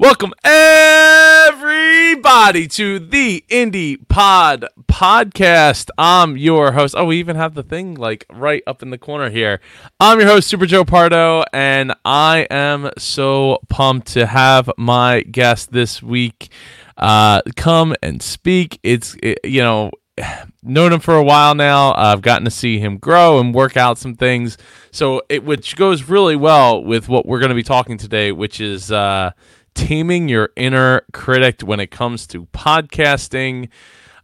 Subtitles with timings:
[0.00, 1.76] Welcome everybody
[2.68, 5.90] to the Indie Pod podcast.
[5.98, 6.94] I'm your host.
[6.96, 9.60] Oh, we even have the thing like right up in the corner here.
[10.00, 15.70] I'm your host, Super Joe Pardo, and I am so pumped to have my guest
[15.70, 16.48] this week
[16.96, 18.80] uh, come and speak.
[18.82, 19.90] It's it, you know
[20.62, 21.92] known him for a while now.
[21.94, 24.56] I've gotten to see him grow and work out some things.
[24.92, 28.62] So it which goes really well with what we're going to be talking today, which
[28.62, 28.90] is.
[28.90, 29.32] Uh,
[29.74, 33.68] taming your inner critic when it comes to podcasting.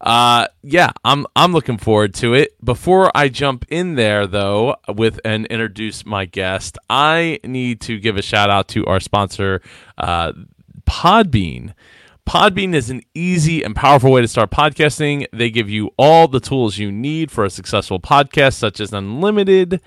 [0.00, 2.62] Uh, yeah, I'm I'm looking forward to it.
[2.64, 8.16] Before I jump in there, though, with and introduce my guest, I need to give
[8.16, 9.62] a shout out to our sponsor,
[9.98, 10.32] uh,
[10.86, 11.74] Podbean.
[12.27, 15.27] Podbean is an easy and powerful way to start podcasting.
[15.33, 19.80] They give you all the tools you need for a successful podcast, such as unlimited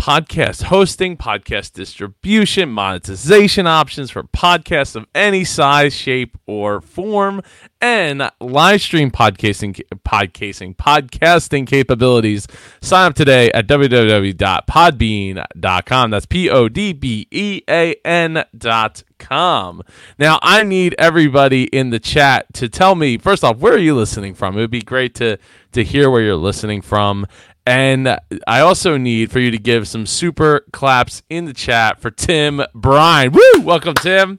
[0.00, 7.42] podcast hosting, podcast distribution, monetization options for podcasts of any size, shape, or form,
[7.80, 12.46] and live stream podcasting, podcasting, podcasting capabilities.
[12.80, 16.10] Sign up today at www.podbean.com.
[16.10, 19.82] That's P O D B E A N dot com.
[20.18, 23.96] Now, I need everybody in the chat to tell me first off, where are you
[23.96, 24.56] listening from?
[24.56, 25.38] It would be great to
[25.72, 27.26] to hear where you're listening from.
[27.66, 32.12] And I also need for you to give some super claps in the chat for
[32.12, 33.32] Tim Brien.
[33.32, 33.60] Woo!
[33.60, 34.38] Welcome, Tim.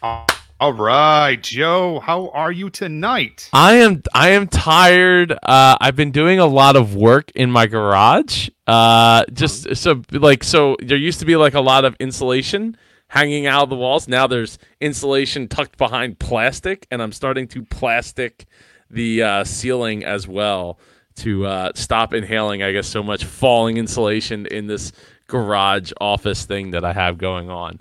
[0.00, 1.98] All right, Joe.
[1.98, 3.50] How are you tonight?
[3.52, 4.00] I am.
[4.14, 5.32] I am tired.
[5.32, 8.48] Uh, I've been doing a lot of work in my garage.
[8.68, 12.76] Uh, just so like so, there used to be like a lot of insulation
[13.08, 14.06] hanging out of the walls.
[14.06, 18.46] Now there's insulation tucked behind plastic, and I'm starting to plastic
[18.88, 20.78] the uh, ceiling as well
[21.16, 24.92] to uh, stop inhaling, I guess, so much falling insulation in this
[25.26, 27.80] garage office thing that I have going on.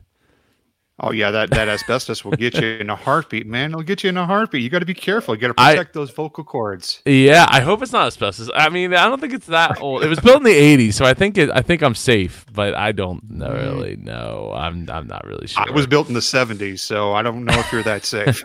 [1.04, 3.72] Oh yeah, that, that asbestos will get you in a heartbeat, man.
[3.72, 4.62] It'll get you in a heartbeat.
[4.62, 5.34] You got to be careful.
[5.34, 7.02] You got to protect I, those vocal cords.
[7.06, 8.52] Yeah, I hope it's not asbestos.
[8.54, 10.04] I mean, I don't think it's that old.
[10.04, 11.50] It was built in the '80s, so I think it.
[11.50, 13.73] I think I'm safe, but I don't know, mm.
[13.73, 14.54] really know.
[14.56, 15.67] I'm I'm not really sure.
[15.67, 18.44] It was built in the '70s, so I don't know if you're that safe.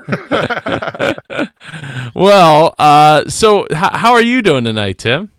[2.15, 5.31] well, uh, so h- how are you doing tonight, Tim?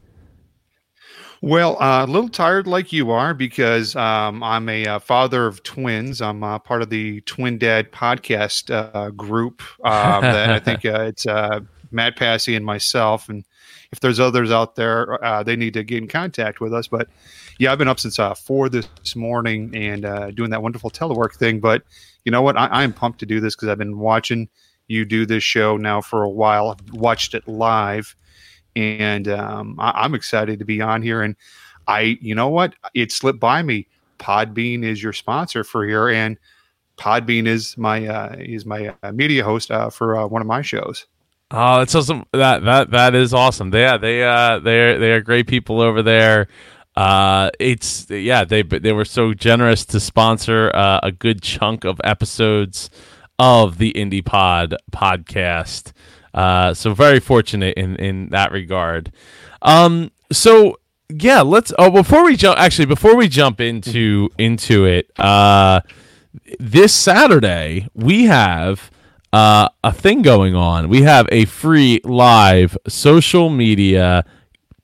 [1.42, 5.62] Well, uh, a little tired like you are because um, I'm a uh, father of
[5.62, 6.20] twins.
[6.20, 9.62] I'm uh, part of the Twin Dad podcast uh, group.
[9.88, 11.62] Um, that I think uh, it's uh,
[11.92, 13.30] Matt Passy and myself.
[13.30, 13.46] And
[13.92, 16.88] if there's others out there, they need to get in contact with us.
[16.88, 17.08] But
[17.58, 21.62] yeah, I've been up since four this morning and doing that wonderful telework thing.
[21.62, 21.84] But
[22.26, 22.58] you know what?
[22.58, 24.50] I, am pumped to do this because I've been watching
[24.88, 26.70] you do this show now for a while.
[26.70, 28.14] I've watched it live
[28.78, 31.22] and um, I, am excited to be on here.
[31.22, 31.36] And
[31.88, 33.88] I, you know what, it slipped by me.
[34.20, 36.38] Podbean is your sponsor for here, and
[36.98, 40.62] Podbean is my uh, is my uh, media host uh, for uh, one of my
[40.62, 41.06] shows.
[41.52, 42.26] Oh, that's awesome!
[42.34, 43.70] That that that is awesome.
[43.70, 46.48] They, yeah, they uh they they are great people over there.
[46.96, 52.02] Uh, it's yeah they they were so generous to sponsor uh, a good chunk of
[52.04, 52.90] episodes
[53.38, 55.94] of the Indie Pod podcast.
[56.38, 59.12] Uh, so very fortunate in in that regard.
[59.64, 60.78] Um, so
[61.10, 61.74] yeah, let's.
[61.80, 65.82] Oh, before we jump, actually, before we jump into into it, uh,
[66.60, 68.92] this Saturday we have
[69.34, 70.90] uh, a thing going on.
[70.90, 74.24] We have a free live social media,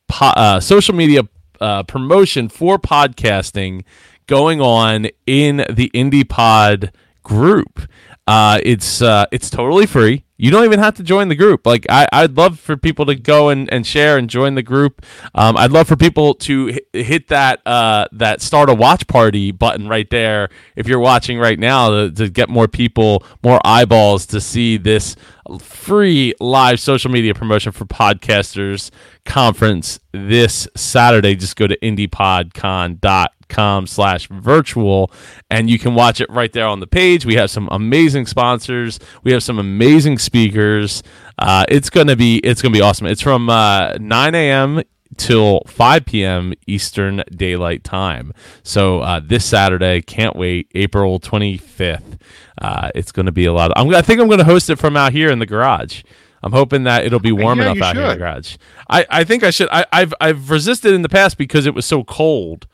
[0.07, 1.21] po- uh, social media
[1.61, 3.83] uh, promotion for podcasting
[4.25, 7.81] going on in the Indie Pod group.
[8.25, 10.23] Uh, it's uh, it's totally free.
[10.43, 11.65] You don't even have to join the group.
[11.65, 15.01] Like I, I'd love for people to go and, and share and join the group.
[15.33, 19.51] Um, I'd love for people to hit, hit that uh, that start a watch party
[19.51, 24.25] button right there if you're watching right now to, to get more people, more eyeballs
[24.25, 25.15] to see this
[25.61, 28.91] free live social media promotion for podcasters
[29.23, 31.35] conference this Saturday.
[31.35, 35.11] Just go to indiepodcon.com com slash virtual
[35.49, 37.25] and you can watch it right there on the page.
[37.25, 38.99] We have some amazing sponsors.
[39.23, 41.03] We have some amazing speakers.
[41.37, 43.07] Uh, it's gonna be it's gonna be awesome.
[43.07, 44.83] It's from uh, 9 a.m
[45.15, 48.33] till 5 p.m eastern daylight time.
[48.63, 52.19] So uh, this saturday can't wait april 25th
[52.59, 54.97] uh, it's gonna be a lot of, I'm, i think i'm gonna host it from
[54.97, 56.01] out here in the garage.
[56.43, 58.01] I'm hoping that it'll be warm yeah, enough out should.
[58.01, 58.57] here in the garage.
[58.89, 59.69] I, I think I should.
[59.71, 62.67] I, have I've resisted in the past because it was so cold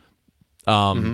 [0.69, 1.13] um, mm-hmm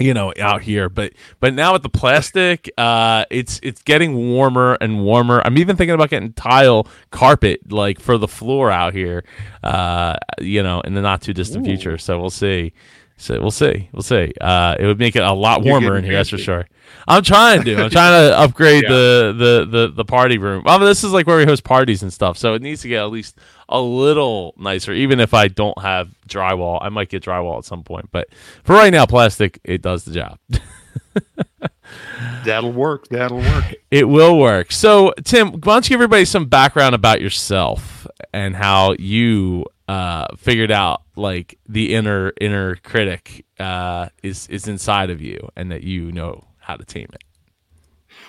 [0.00, 4.76] you know out here but but now with the plastic uh it's it's getting warmer
[4.80, 9.22] and warmer i'm even thinking about getting tile carpet like for the floor out here
[9.62, 11.68] uh you know in the not too distant Ooh.
[11.68, 12.72] future so we'll see
[13.16, 13.88] So we'll see.
[13.92, 14.32] We'll see.
[14.40, 16.66] Uh, it would make it a lot warmer in here, that's for sure.
[17.06, 17.84] I'm trying to.
[17.84, 18.90] I'm trying to upgrade yeah.
[18.90, 20.62] the, the, the the party room.
[20.64, 23.02] Well, this is like where we host parties and stuff, so it needs to get
[23.02, 23.38] at least
[23.68, 24.92] a little nicer.
[24.92, 28.08] Even if I don't have drywall, I might get drywall at some point.
[28.10, 28.28] But
[28.62, 30.38] for right now, plastic it does the job.
[32.44, 33.08] That'll work.
[33.08, 33.74] That'll work.
[33.90, 34.72] It will work.
[34.72, 40.28] So, Tim, why don't you give everybody some background about yourself and how you uh,
[40.36, 45.82] figured out like the inner inner critic uh, is is inside of you, and that
[45.82, 47.24] you know how to tame it.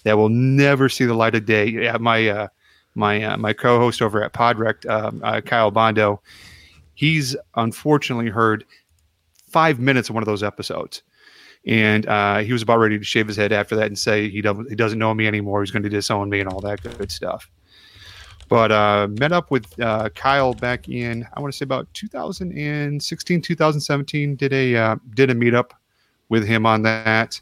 [0.04, 1.66] that will never see the light of day.
[1.66, 2.50] Yeah, my uh,
[2.98, 6.22] my uh, my co-host over at Podrect, um, uh, Kyle Bondo,
[6.96, 8.66] he's unfortunately heard
[9.50, 11.04] five minutes of one of those episodes,
[11.66, 14.42] and uh, he was about ready to shave his head after that and say he
[14.42, 15.62] doesn't he doesn't know me anymore.
[15.62, 17.50] He's going to disown me and all that good stuff.
[18.50, 23.42] But uh, met up with uh, Kyle back in I want to say about 2016,
[23.42, 24.36] 2017.
[24.36, 25.72] Did a uh, did a meetup
[26.30, 27.40] with him on that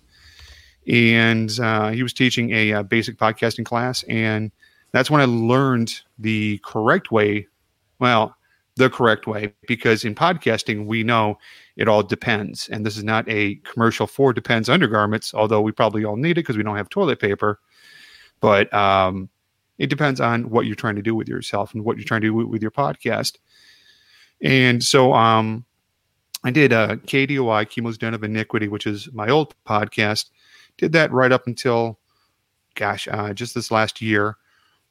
[0.88, 1.50] and
[1.96, 4.52] he was teaching a, basic podcasting class and
[4.96, 7.48] that's when i learned the correct way
[8.00, 8.36] well
[8.78, 11.38] the correct way because in podcasting we know
[11.78, 12.68] it all depends.
[12.70, 16.36] And this is not a commercial for depends undergarments although we probably all need it
[16.36, 17.60] because we don't have toilet paper.
[18.42, 19.30] But um,
[19.78, 22.28] it depends on what you're trying to do with yourself and what you're trying to
[22.28, 23.38] do with, your podcast.
[24.42, 25.66] And so um,
[26.44, 30.30] i did uh, kdoi chemo's den of iniquity which is my old podcast.
[30.78, 32.00] Did that right up until,
[32.76, 34.36] gosh, uh, just this last year.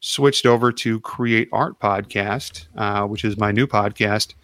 [0.06, 4.34] Switched over to Create Art Podcast, uh, which is my new podcast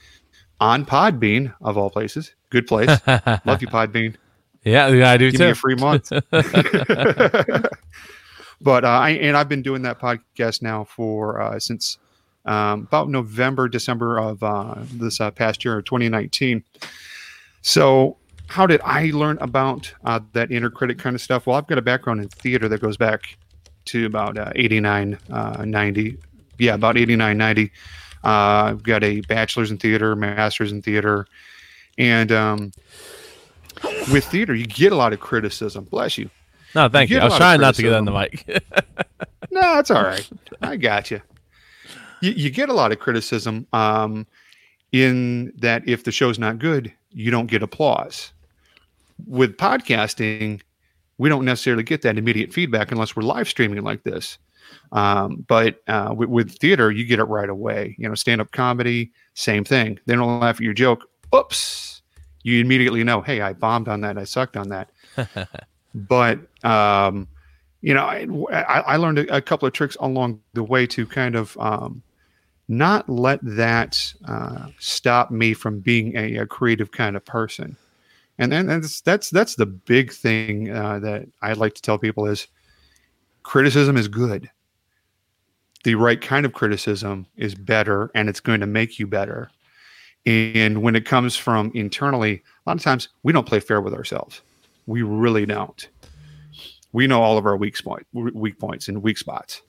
[0.58, 2.34] on Podbean, of all places.
[2.48, 2.88] Good place.
[3.06, 4.16] Love you, Podbean.
[4.64, 5.44] Yeah, I do Give too.
[5.44, 6.10] me a free month.
[8.60, 11.98] but uh, I and I've been doing that podcast now for uh, since
[12.46, 16.64] um, about November, December of uh, this uh, past year, 2019.
[17.60, 18.16] So
[18.46, 21.46] how did I learn about uh, that inner critic kind of stuff?
[21.46, 23.36] Well, I've got a background in theater that goes back
[23.86, 26.16] to about uh, 89, uh, 90.
[26.58, 27.70] Yeah, about 89, 90.
[28.22, 31.26] Uh, I've got a bachelor's in theater, master's in theater.
[31.98, 32.72] And um,
[34.12, 35.84] with theater, you get a lot of criticism.
[35.84, 36.30] Bless you.
[36.74, 37.16] No, thank you.
[37.16, 37.22] you.
[37.22, 38.46] I was trying not to get on the mic.
[39.50, 40.28] no, it's all right.
[40.62, 41.20] I got you.
[42.20, 44.26] You, you get a lot of criticism um,
[44.92, 48.32] in that if the show's not good, you don't get applause
[49.26, 50.60] with podcasting,
[51.20, 54.38] we don't necessarily get that immediate feedback unless we're live streaming like this.
[54.92, 57.94] Um, but uh, with, with, theater, you get it right away.
[57.98, 59.98] You know, stand up comedy, same thing.
[60.06, 61.04] They don't laugh at your joke.
[61.34, 62.00] Oops.
[62.42, 64.16] You immediately know, hey, I bombed on that.
[64.16, 64.88] I sucked on that.
[65.94, 67.28] but, um,
[67.82, 68.26] you know, I,
[68.86, 72.02] I learned a, a, couple of tricks along the way to kind of um,
[72.66, 77.76] not let that uh, stop me from being a, a creative kind of person
[78.40, 82.26] and then that's that's that's the big thing uh, that I like to tell people
[82.26, 82.48] is
[83.42, 84.50] criticism is good.
[85.84, 89.50] The right kind of criticism is better, and it's going to make you better.
[90.24, 93.94] And when it comes from internally, a lot of times we don't play fair with
[93.94, 94.40] ourselves.
[94.86, 95.88] We really don't.
[96.92, 99.60] We know all of our weak point, weak points and weak spots.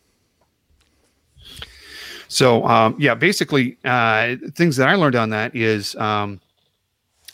[2.29, 6.39] So um, yeah, basically, uh, things that I learned on that is um,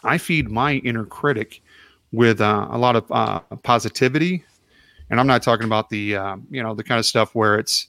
[0.03, 1.61] I feed my inner critic
[2.11, 4.43] with uh, a lot of uh, positivity,
[5.09, 7.87] and I'm not talking about the uh, you know the kind of stuff where it's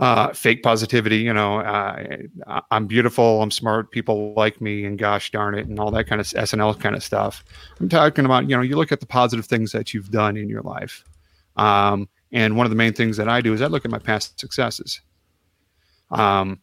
[0.00, 1.18] uh, fake positivity.
[1.18, 5.78] You know, uh, I'm beautiful, I'm smart, people like me, and gosh darn it, and
[5.78, 7.44] all that kind of SNL kind of stuff.
[7.78, 10.48] I'm talking about, you know, you look at the positive things that you've done in
[10.48, 11.04] your life.
[11.56, 13.98] Um, and one of the main things that I do is I look at my
[13.98, 15.00] past successes.
[16.10, 16.60] Um,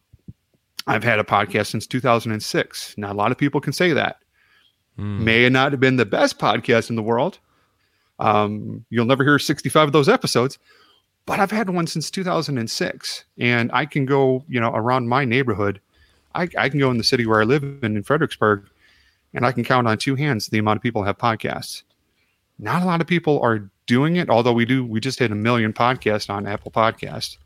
[0.88, 2.94] I've had a podcast since 2006.
[2.96, 4.18] Not a lot of people can say that.
[4.98, 5.20] Mm.
[5.20, 7.38] May not have been the best podcast in the world.
[8.18, 10.58] Um, you'll never hear 65 of those episodes,
[11.24, 15.80] but I've had one since 2006, and I can go, you know, around my neighborhood.
[16.34, 18.68] I, I can go in the city where I live in, in Fredericksburg,
[19.34, 21.82] and I can count on two hands the amount of people have podcasts.
[22.58, 24.84] Not a lot of people are doing it, although we do.
[24.84, 27.36] We just hit a million podcasts on Apple Podcast.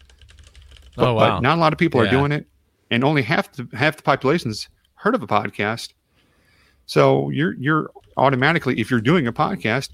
[0.97, 1.35] But, oh wow!
[1.37, 2.09] But not a lot of people yeah.
[2.09, 2.47] are doing it,
[2.93, 5.95] and only half the half the population's heard of a podcast.
[6.87, 9.91] So you're you're automatically, if you're doing a podcast,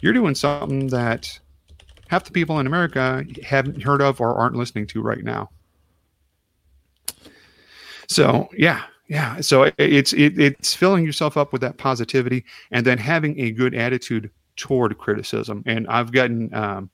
[0.00, 1.38] you're doing something that
[2.08, 5.50] half the people in America haven't heard of or aren't listening to right now.
[8.08, 9.40] So yeah, yeah.
[9.40, 13.74] So it's it, it's filling yourself up with that positivity and then having a good
[13.74, 15.62] attitude toward criticism.
[15.66, 16.90] And I've gotten um,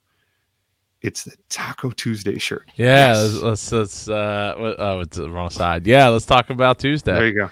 [1.03, 2.71] it's the Taco Tuesday shirt.
[2.77, 3.35] Yeah, yes.
[3.35, 5.87] let's let's, let's uh, oh, it's the wrong side.
[5.87, 7.13] Yeah, let's talk about Tuesday.
[7.13, 7.51] There you go.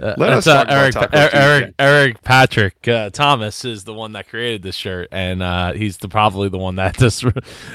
[0.00, 4.62] Uh, Let us uh, Eric, Eric, Eric Patrick uh, Thomas is the one that created
[4.62, 7.22] this shirt, and uh, he's the, probably the one that just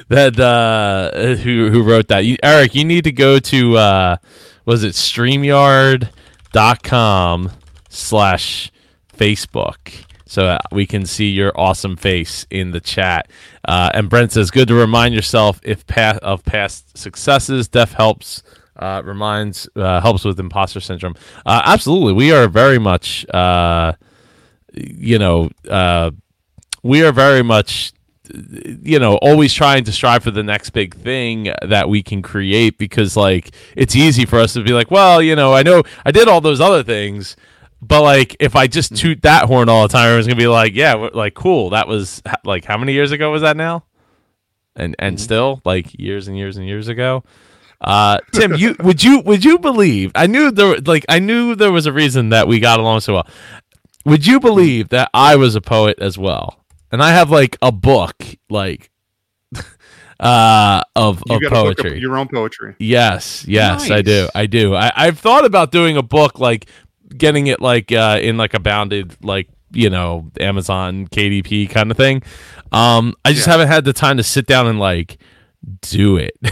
[0.07, 2.25] that uh, who who wrote that.
[2.25, 4.17] You, Eric, you need to go to uh,
[4.65, 7.51] was it Streamyard.com
[7.89, 8.71] slash
[9.15, 10.05] Facebook
[10.35, 13.29] so we can see your awesome face in the chat.
[13.65, 17.67] and Brent says, "Good to remind yourself if of past successes.
[17.67, 18.43] Def helps."
[18.77, 21.15] uh, reminds uh, helps with imposter syndrome.
[21.45, 23.93] Uh, absolutely, we are very much, uh,
[24.73, 26.11] you know, uh,
[26.83, 27.93] we are very much,
[28.33, 32.77] you know, always trying to strive for the next big thing that we can create
[32.77, 36.11] because, like, it's easy for us to be like, well, you know, I know I
[36.11, 37.35] did all those other things.
[37.81, 40.73] But like, if I just toot that horn all the time, everyone's gonna be like,
[40.75, 43.85] "Yeah, like cool." That was like how many years ago was that now?
[44.75, 45.23] And and mm-hmm.
[45.23, 47.23] still like years and years and years ago.
[47.81, 50.11] Uh, Tim, you would you would you believe?
[50.15, 53.13] I knew there like I knew there was a reason that we got along so
[53.15, 53.27] well.
[54.05, 56.63] Would you believe that I was a poet as well?
[56.91, 58.91] And I have like a book like
[60.19, 61.99] uh of, you of poetry.
[61.99, 62.75] your own poetry.
[62.79, 63.91] Yes, yes, nice.
[63.91, 64.29] I do.
[64.33, 64.75] I do.
[64.75, 66.67] I, I've thought about doing a book like
[67.17, 71.97] getting it like uh in like a bounded like you know Amazon KDP kind of
[71.97, 72.23] thing.
[72.71, 73.53] Um I just yeah.
[73.53, 75.17] haven't had the time to sit down and like
[75.81, 76.37] do it.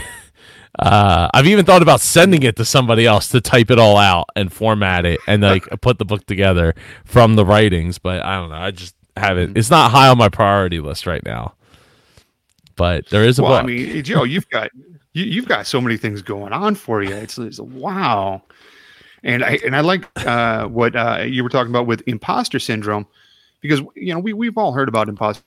[0.76, 4.28] Uh, I've even thought about sending it to somebody else to type it all out
[4.34, 8.50] and format it and like put the book together from the writings, but I don't
[8.50, 8.56] know.
[8.56, 9.56] I just haven't.
[9.56, 11.54] It's not high on my priority list right now.
[12.76, 13.62] But there is a well, book.
[13.62, 14.70] I mean, Joe, you've got
[15.12, 17.14] you, you've got so many things going on for you.
[17.14, 18.42] It's, it's wow.
[19.24, 23.06] And I and I like uh, what uh, you were talking about with imposter syndrome,
[23.62, 25.42] because you know we we've all heard about imposter.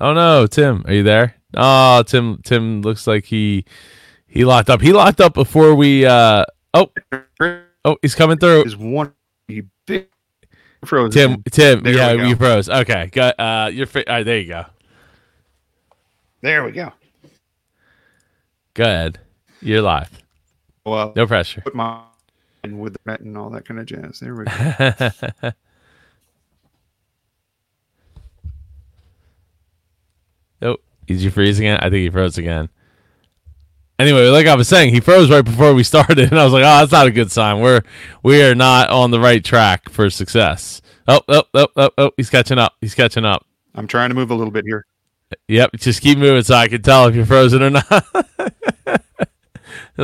[0.00, 1.34] Oh no, Tim, are you there?
[1.54, 2.40] Oh, Tim.
[2.44, 3.64] Tim looks like he
[4.28, 4.80] he locked up.
[4.80, 6.06] He locked up before we.
[6.06, 6.92] uh Oh,
[7.84, 8.64] oh, he's coming through.
[8.64, 9.12] Is one
[9.48, 10.06] big
[10.84, 11.10] frozen.
[11.10, 11.42] Tim.
[11.50, 11.82] Tim.
[11.82, 12.68] There yeah, you froze.
[12.68, 13.08] Okay.
[13.10, 13.34] Got.
[13.40, 13.86] Uh, you're.
[13.86, 14.64] Fi- right, there you go.
[16.40, 16.92] There we go.
[18.74, 19.18] Go ahead.
[19.60, 20.10] You're live.
[20.90, 21.60] Well, no pressure.
[21.60, 22.02] Put my
[22.64, 24.20] and with the net and all that kind of jazz.
[24.20, 25.52] There we go.
[31.08, 31.78] Is he freeze again?
[31.80, 32.68] I think he froze again.
[33.98, 36.62] Anyway, like I was saying, he froze right before we started, and I was like,
[36.62, 37.60] "Oh, that's not a good sign.
[37.60, 37.82] We're
[38.22, 42.10] we are not on the right track for success." Oh, oh, oh, oh, oh!
[42.16, 42.74] He's catching up.
[42.80, 43.46] He's catching up.
[43.74, 44.86] I'm trying to move a little bit here.
[45.48, 48.06] Yep, just keep moving so I can tell if you're frozen or not.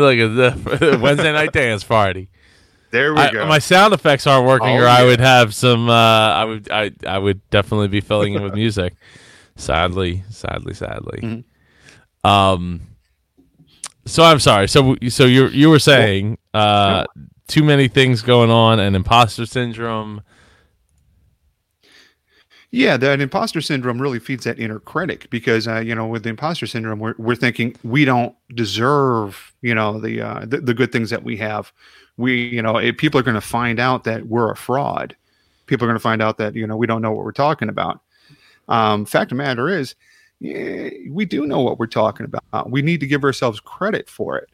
[0.03, 2.29] like a Wednesday night dance party.
[2.91, 3.47] There we I, go.
[3.47, 4.97] My sound effects aren't working, oh, or yeah.
[4.97, 5.89] I would have some.
[5.89, 6.71] Uh, I would.
[6.71, 6.93] I.
[7.07, 8.95] I would definitely be filling in with music.
[9.57, 11.21] Sadly, sadly, sadly.
[11.21, 12.27] Mm-hmm.
[12.29, 12.83] Um.
[14.07, 14.69] So I'm sorry.
[14.69, 17.05] So so you you were saying uh,
[17.49, 20.23] too many things going on and imposter syndrome.
[22.75, 26.31] Yeah, that imposter syndrome really feeds that inner critic because uh, you know with the
[26.31, 30.91] imposter syndrome we're we're thinking we don't deserve you know the uh, the, the good
[30.91, 31.73] things that we have.
[32.17, 35.15] We you know people are going to find out that we're a fraud.
[35.67, 37.69] People are going to find out that you know we don't know what we're talking
[37.69, 38.01] about.
[38.67, 39.95] Um, fact of the matter is,
[40.41, 42.73] yeah, we do know what we're talking about.
[42.73, 44.49] We need to give ourselves credit for it.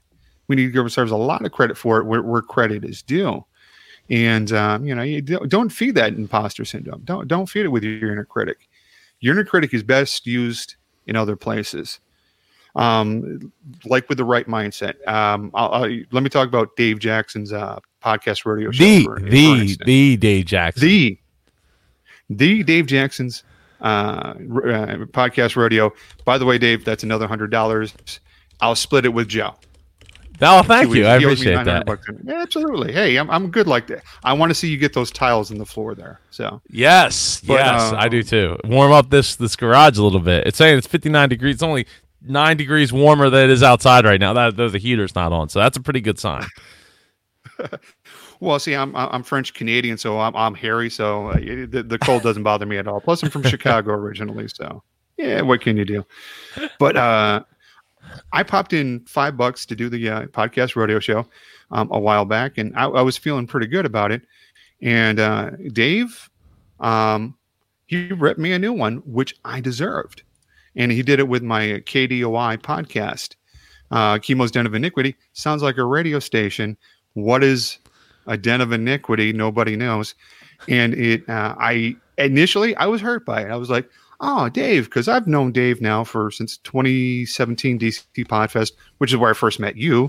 [0.46, 3.00] We need to give ourselves a lot of credit for it where, where credit is
[3.00, 3.46] due.
[4.10, 7.02] And um, you know, you don't feed that imposter syndrome.
[7.04, 8.68] Don't don't feed it with your inner critic.
[9.20, 10.74] Your inner critic is best used
[11.06, 12.00] in other places.
[12.76, 13.52] um,
[13.84, 15.06] like with the right mindset.
[15.08, 18.82] Um, I'll, I'll, let me talk about Dave Jackson's uh, podcast rodeo show.
[18.84, 20.88] The for- the the Dave Jackson.
[20.88, 21.18] the
[22.28, 23.42] the Dave Jackson's
[23.80, 24.34] uh, uh,
[25.12, 25.92] podcast rodeo.
[26.24, 27.94] By the way, Dave, that's another hundred dollars.
[28.60, 29.54] I'll split it with Joe.
[30.42, 31.06] Oh, thank you.
[31.06, 31.98] I he owes me appreciate that.
[32.24, 32.92] Yeah, absolutely.
[32.92, 34.02] Hey, I'm I'm good like that.
[34.24, 36.20] I want to see you get those tiles in the floor there.
[36.30, 38.58] So Yes, But, yes, uh, I do too.
[38.64, 40.46] Warm up this this garage a little bit.
[40.46, 41.54] It's saying it's 59 degrees.
[41.56, 41.86] It's only
[42.22, 44.32] nine degrees warmer than it is outside right now.
[44.32, 46.46] That the heater's not on, so that's a pretty good sign.
[48.40, 52.22] Well, see, I'm I'm French Canadian, so I'm I'm hairy, so uh, the, the cold
[52.22, 52.98] doesn't bother me at all.
[53.00, 54.82] Plus, I'm from Chicago originally, so
[55.18, 56.06] yeah, what can you do?
[56.78, 57.42] But uh,
[58.32, 61.26] I popped in five bucks to do the uh, podcast rodeo show
[61.70, 64.22] um, a while back, and I, I was feeling pretty good about it.
[64.82, 66.30] And uh, Dave,
[66.80, 67.36] um,
[67.86, 70.22] he ripped me a new one, which I deserved,
[70.76, 73.34] and he did it with my KDOI podcast.
[73.90, 76.76] Uh, Chemo's Den of Iniquity sounds like a radio station.
[77.14, 77.78] What is
[78.26, 80.14] a den of iniquity nobody knows
[80.68, 83.88] and it uh, i initially i was hurt by it i was like
[84.20, 89.30] oh dave because i've known dave now for since 2017 dc podfest which is where
[89.30, 90.04] i first met you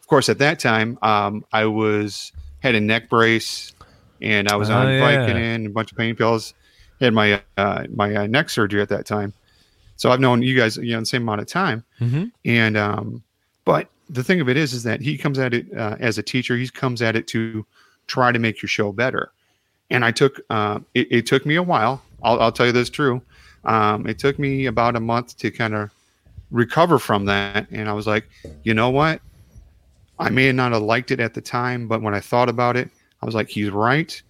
[0.00, 3.72] of course at that time um, i was had a neck brace
[4.20, 5.00] and i was Oh, on yeah.
[5.00, 6.54] vicodin and a bunch of pain pills
[7.00, 9.32] had my uh, my uh, neck surgery at that time
[9.96, 12.24] so i've known you guys you know the same amount of time Mm-hmm.
[12.44, 13.22] and um,
[13.64, 16.22] but the thing of it is, is that he comes at it uh, as a
[16.22, 16.58] teacher.
[16.58, 17.64] He comes at it to
[18.06, 19.32] try to make your show better.
[19.88, 22.02] And I took uh, it, it took me a while.
[22.22, 23.22] I'll, I'll tell you this true.
[23.64, 25.90] Um, it took me about a month to kind of
[26.50, 27.66] recover from that.
[27.70, 28.28] And I was like,
[28.62, 29.20] you know what?
[30.18, 32.90] I may not have liked it at the time, but when I thought about it,
[33.22, 34.22] I was like, he's right.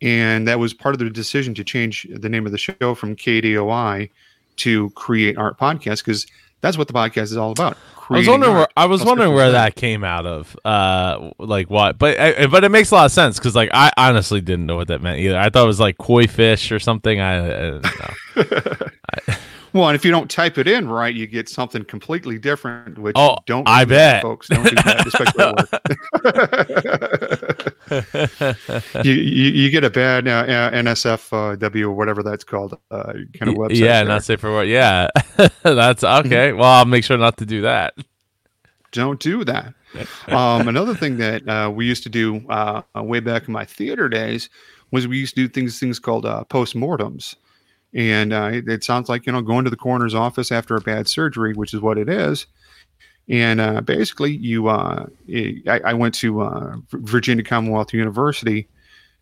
[0.00, 3.16] And that was part of the decision to change the name of the show from
[3.16, 4.10] KDOI
[4.56, 6.26] to Create Art Podcast because
[6.62, 7.76] that's what the podcast is all about.
[8.08, 8.54] I was wondering.
[8.54, 8.68] Where.
[8.76, 10.56] I was wondering where that came out of.
[10.64, 11.98] Uh, like what?
[11.98, 14.76] But uh, but it makes a lot of sense because like I honestly didn't know
[14.76, 15.38] what that meant either.
[15.38, 17.20] I thought it was like koi fish or something.
[17.20, 19.34] I, I didn't know.
[19.72, 22.98] Well, and if you don't type it in right, you get something completely different.
[22.98, 24.22] Which Oh, don't I do that, bet.
[24.22, 24.48] folks.
[24.48, 25.56] Don't do that, especially at
[29.04, 33.48] you, you you get a bad uh, uh, NSFW or whatever that's called uh, kind
[33.50, 33.76] of website.
[33.78, 34.04] yeah, there.
[34.06, 34.68] not safe for work.
[34.68, 35.08] Yeah,
[35.62, 36.52] that's okay.
[36.52, 37.94] Well, I'll make sure not to do that.
[38.92, 39.74] don't do that.
[40.28, 44.08] Um, another thing that uh, we used to do uh, way back in my theater
[44.08, 44.48] days
[44.90, 47.34] was we used to do things things called uh, postmortems,
[47.94, 50.80] and uh, it, it sounds like you know going to the coroner's office after a
[50.80, 52.46] bad surgery, which is what it is.
[53.28, 55.06] And uh, basically, you uh,
[55.68, 58.68] I, I went to uh, Virginia Commonwealth University.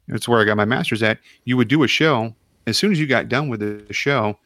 [0.08, 1.18] That's where I got my master's at.
[1.44, 2.34] You would do a show
[2.66, 4.36] as soon as you got done with the show.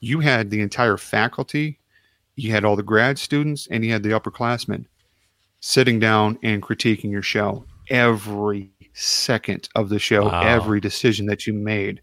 [0.00, 1.78] You had the entire faculty
[2.36, 4.86] you had all the grad students and you had the upperclassmen
[5.60, 10.42] sitting down and critiquing your show every second of the show, Wow.
[10.42, 12.00] every decision that you made.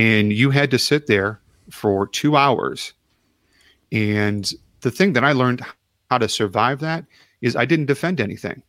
[0.00, 2.94] And you had to sit there for two hours.
[3.92, 5.62] And the thing that I learned
[6.10, 7.04] how to survive that
[7.42, 8.62] is I didn't defend anything.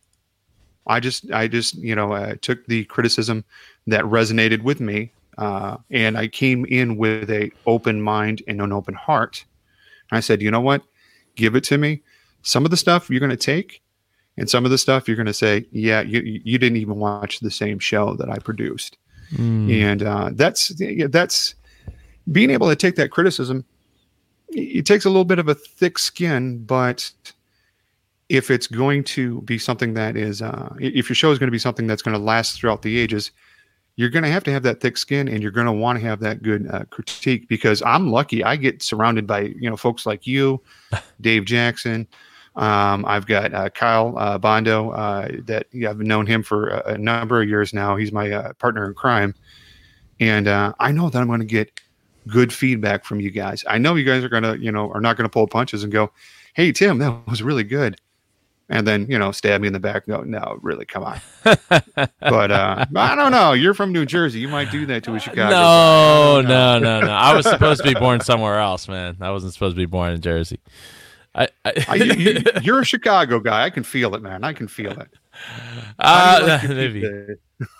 [0.86, 3.44] I just, I just, you know, uh, took the criticism
[3.86, 8.72] that resonated with me, uh, and I came in with a open mind and an
[8.72, 9.44] open heart.
[10.10, 10.82] And I said, you know what?
[11.36, 12.02] Give it to me.
[12.42, 13.80] Some of the stuff you're going to take,
[14.36, 17.40] and some of the stuff you're going to say, yeah, you, you didn't even watch
[17.40, 18.98] the same show that I produced.
[19.70, 20.72] And uh, that's
[21.08, 21.54] that's
[22.30, 23.64] being able to take that criticism.
[24.48, 27.10] It takes a little bit of a thick skin, but
[28.28, 31.52] if it's going to be something that is, uh, if your show is going to
[31.52, 33.30] be something that's going to last throughout the ages,
[33.96, 36.04] you're going to have to have that thick skin and you're going to want to
[36.04, 38.42] have that good uh, critique because I'm lucky.
[38.42, 40.62] I get surrounded by, you know, folks like you,
[41.20, 42.06] Dave Jackson.
[42.54, 46.94] Um, I've got uh, Kyle uh, Bondo uh, that yeah, I've known him for a,
[46.94, 47.96] a number of years now.
[47.96, 49.34] He's my uh, partner in crime.
[50.20, 51.80] And uh, I know that I'm going to get
[52.28, 53.64] good feedback from you guys.
[53.66, 55.82] I know you guys are going to, you know, are not going to pull punches
[55.82, 56.12] and go,
[56.54, 57.98] Hey, Tim, that was really good.
[58.68, 61.20] And then, you know, stab me in the back and go, no, really, come on.
[61.44, 63.52] but uh, I don't know.
[63.52, 64.40] You're from New Jersey.
[64.40, 65.50] You might do that to a Chicago.
[65.50, 67.12] No, no, no, no.
[67.12, 69.18] I was supposed to be born somewhere else, man.
[69.20, 70.58] I wasn't supposed to be born in Jersey.
[71.34, 73.64] I, I, I, you, you're a Chicago guy.
[73.64, 74.44] I can feel it, man.
[74.44, 75.08] I can feel it.
[75.98, 77.06] uh, you like maybe.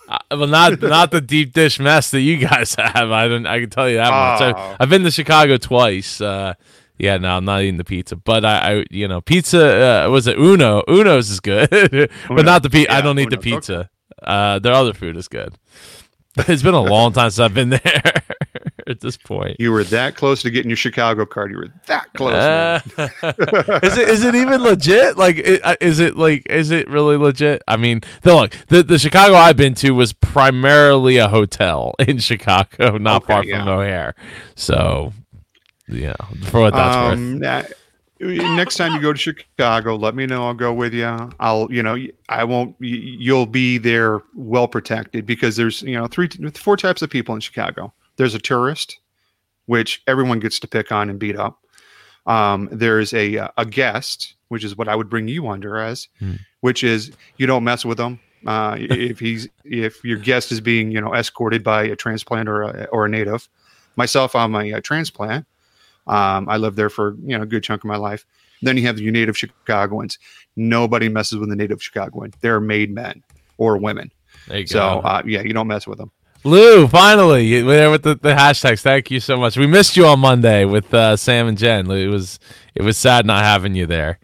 [0.09, 3.11] Uh, well, not not the deep dish mess that you guys have.
[3.11, 3.47] I don't.
[3.47, 4.55] I can tell you that much.
[4.55, 4.59] Oh.
[4.59, 6.21] I, I've been to Chicago twice.
[6.21, 6.55] Uh,
[6.99, 10.27] yeah, no, I'm not eating the pizza, but I, I you know, pizza uh, was
[10.27, 10.83] it Uno?
[10.89, 12.43] Uno's is good, but Uno.
[12.43, 12.93] not the pizza.
[12.93, 13.57] I don't need the Uno's okay.
[13.57, 13.91] pizza.
[14.23, 15.55] Uh, their other food is good.
[16.37, 18.22] It's been a long time since I've been there.
[19.03, 19.57] This point.
[19.59, 21.51] You were that close to getting your Chicago card.
[21.51, 22.35] You were that close.
[22.35, 22.81] Uh,
[23.83, 25.19] is it is it even legit?
[25.19, 25.37] Like,
[25.81, 27.63] is it like is it really legit?
[27.69, 32.19] I mean, the, look, the the Chicago I've been to was primarily a hotel in
[32.19, 33.59] Chicago, not okay, far yeah.
[33.59, 34.15] from O'Hare.
[34.55, 35.13] So,
[35.89, 37.73] yeah, for what that's um, worth
[38.23, 40.47] next time you go to Chicago, let me know.
[40.47, 41.31] I'll go with you.
[41.41, 41.97] I'll, you know,
[42.29, 42.77] I won't.
[42.79, 47.41] You'll be there well protected because there's, you know, three, four types of people in
[47.41, 47.93] Chicago.
[48.17, 48.99] There's a tourist,
[49.67, 51.59] which everyone gets to pick on and beat up.
[52.27, 56.35] Um, there's a a guest, which is what I would bring you under as, hmm.
[56.61, 58.21] which is you don't mess with them.
[58.47, 62.63] Uh, if he's if your guest is being you know escorted by a transplant or
[62.63, 63.49] a, or a native,
[63.97, 65.47] myself I'm a, a transplant.
[66.07, 68.25] Um, I lived there for you know a good chunk of my life.
[68.63, 70.19] Then you have the native Chicagoans.
[70.55, 72.33] Nobody messes with the native Chicagoan.
[72.41, 73.25] They're made men
[73.59, 74.13] or women.
[74.69, 76.13] so uh, yeah, you don't mess with them.
[76.45, 78.81] Lou, finally, there with the, the, hashtags.
[78.81, 79.57] Thank you so much.
[79.57, 81.91] We missed you on Monday with uh, Sam and Jen.
[81.91, 82.41] It was
[82.75, 84.19] it was sad not having you there.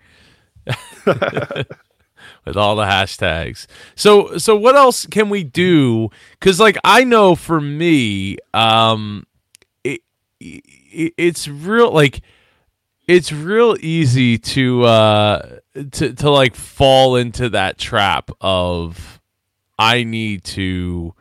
[2.48, 3.66] with all the hashtags.
[3.94, 6.08] So so what else can we do?
[6.32, 9.26] Because like I know for me, um,
[9.84, 10.00] it,
[10.40, 12.22] it's real like
[13.06, 15.58] it's real easy to uh
[15.92, 19.20] to to like fall into that trap of
[19.78, 21.14] I need to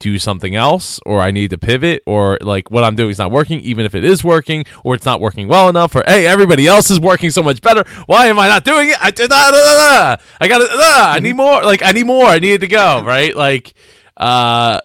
[0.00, 3.30] do something else or I need to pivot or like what I'm doing is not
[3.30, 6.66] working even if it is working or it's not working well enough or hey everybody
[6.66, 10.18] else is working so much better why am I not doing it I did I
[10.48, 13.74] got it I need more like I need more I need to go right like
[14.16, 14.80] uh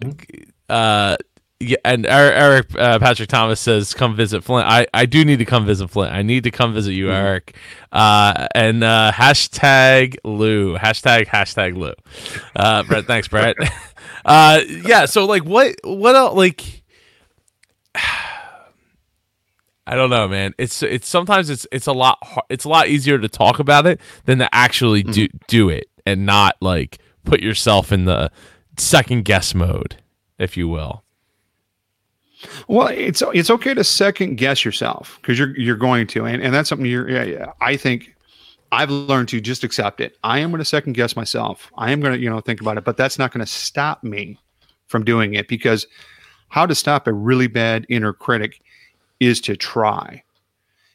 [0.69, 1.17] uh
[1.61, 5.45] yeah, and Eric uh, Patrick Thomas says, "Come visit Flint." I, I do need to
[5.45, 6.13] come visit Flint.
[6.13, 7.25] I need to come visit you, mm-hmm.
[7.25, 7.55] Eric.
[7.93, 10.77] Uh, and uh, hashtag Lou.
[10.77, 11.93] Hashtag hashtag Lou.
[12.55, 13.55] Uh, Brett, thanks, Brett.
[14.25, 15.05] uh, yeah.
[15.05, 16.35] So like, what what else?
[16.35, 16.83] Like,
[19.87, 20.53] I don't know, man.
[20.57, 22.17] It's it's sometimes it's it's a lot
[22.49, 26.25] it's a lot easier to talk about it than to actually do do it and
[26.25, 28.31] not like put yourself in the
[28.77, 29.97] second guess mode,
[30.39, 31.03] if you will.
[32.67, 36.53] Well, it's it's okay to second guess yourself because you're you're going to, and, and
[36.53, 37.09] that's something you're.
[37.09, 38.14] Yeah, yeah, I think
[38.71, 40.17] I've learned to just accept it.
[40.23, 41.71] I am going to second guess myself.
[41.77, 44.03] I am going to you know think about it, but that's not going to stop
[44.03, 44.39] me
[44.87, 45.87] from doing it because
[46.49, 48.61] how to stop a really bad inner critic
[49.19, 50.23] is to try,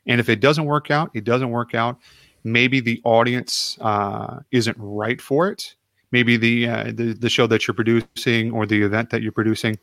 [0.06, 1.98] and if it doesn't work out, it doesn't work out.
[2.44, 5.74] Maybe the audience uh, isn't right for it.
[6.12, 9.78] Maybe the, uh, the the show that you're producing or the event that you're producing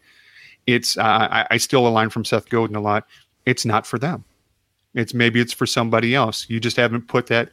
[0.68, 3.08] it's uh, I, I still align from Seth Godin a lot.
[3.46, 4.24] It's not for them.
[4.94, 6.46] It's maybe it's for somebody else.
[6.50, 7.52] You just haven't put that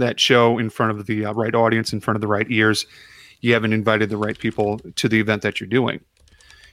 [0.00, 2.86] that show in front of the uh, right audience, in front of the right ears.
[3.40, 6.00] You haven't invited the right people to the event that you're doing,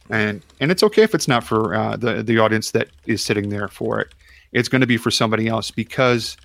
[0.09, 3.49] and and it's okay if it's not for uh, the the audience that is sitting
[3.49, 4.13] there for it.
[4.51, 6.35] It's going to be for somebody else because,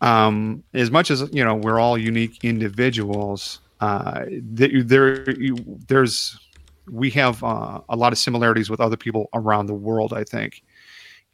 [0.00, 3.60] um, as much as you know, we're all unique individuals.
[3.80, 5.24] Uh, that there,
[5.86, 6.36] there's
[6.90, 10.62] we have uh, a lot of similarities with other people around the world, I think.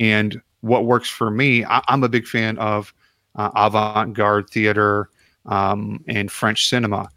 [0.00, 2.92] And what works for me, I, am a big fan of
[3.36, 5.10] uh, avant garde theater
[5.46, 7.08] um, and French cinema.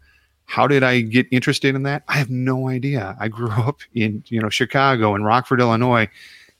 [0.46, 2.04] How did I get interested in that?
[2.08, 3.16] I have no idea.
[3.20, 6.08] I grew up in you know Chicago and Rockford, Illinois.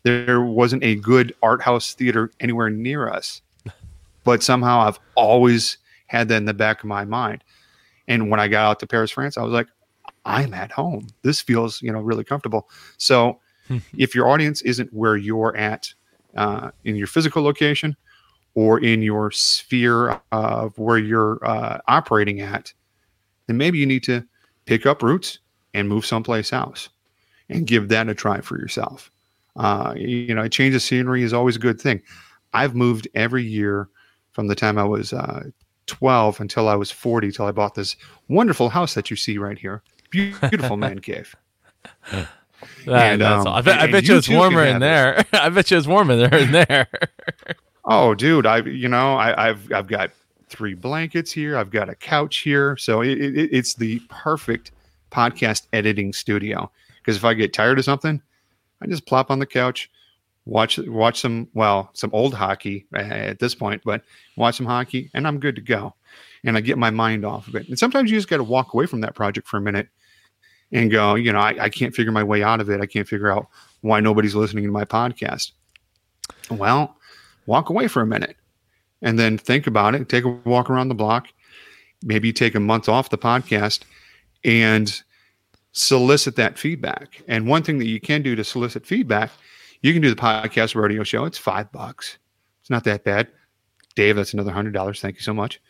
[0.02, 3.42] There wasn't a good art house theater anywhere near us,
[4.24, 7.44] but somehow I've always had that in the back of my mind.
[8.06, 9.66] And when I got out to Paris, France, I was like,
[10.24, 11.08] I'm at home.
[11.22, 12.70] This feels, you know, really comfortable.
[12.96, 13.38] So
[13.96, 15.92] if your audience isn't where you're at
[16.36, 17.96] uh, in your physical location
[18.54, 22.72] or in your sphere of where you're uh, operating at,
[23.46, 24.24] then maybe you need to
[24.64, 25.38] pick up roots
[25.74, 26.88] and move someplace else
[27.48, 29.10] and give that a try for yourself.
[29.56, 32.02] Uh, you know, a change of scenery is always a good thing.
[32.52, 33.88] I've moved every year
[34.32, 35.44] from the time I was uh,
[35.86, 37.96] 12 until I was 40, till I bought this
[38.28, 41.34] wonderful house that you see right here beautiful man cave.
[42.86, 45.24] and, um, I bet, I bet you it's warmer in there.
[45.32, 46.88] I bet you it's warmer there in there.
[47.88, 50.10] oh, dude, I you know I, have I've got
[50.48, 51.56] three blankets here.
[51.56, 54.70] I've got a couch here, so it, it, it's the perfect
[55.10, 56.70] podcast editing studio.
[56.98, 58.20] Because if I get tired of something,
[58.82, 59.90] I just plop on the couch,
[60.44, 64.02] watch watch some well some old hockey eh, at this point, but
[64.36, 65.94] watch some hockey, and I'm good to go.
[66.44, 67.68] And I get my mind off of it.
[67.68, 69.88] And sometimes you just got to walk away from that project for a minute
[70.70, 72.80] and go, you know, I, I can't figure my way out of it.
[72.80, 73.48] I can't figure out
[73.80, 75.50] why nobody's listening to my podcast.
[76.48, 76.96] Well,
[77.48, 78.36] walk away for a minute
[79.02, 80.08] and then think about it.
[80.08, 81.28] Take a walk around the block.
[82.04, 83.80] Maybe take a month off the podcast
[84.44, 85.02] and
[85.72, 87.22] solicit that feedback.
[87.26, 89.30] And one thing that you can do to solicit feedback,
[89.80, 91.24] you can do the podcast rodeo show.
[91.24, 92.18] It's five bucks.
[92.60, 93.28] It's not that bad.
[93.96, 95.00] Dave, that's another hundred dollars.
[95.00, 95.60] Thank you so much.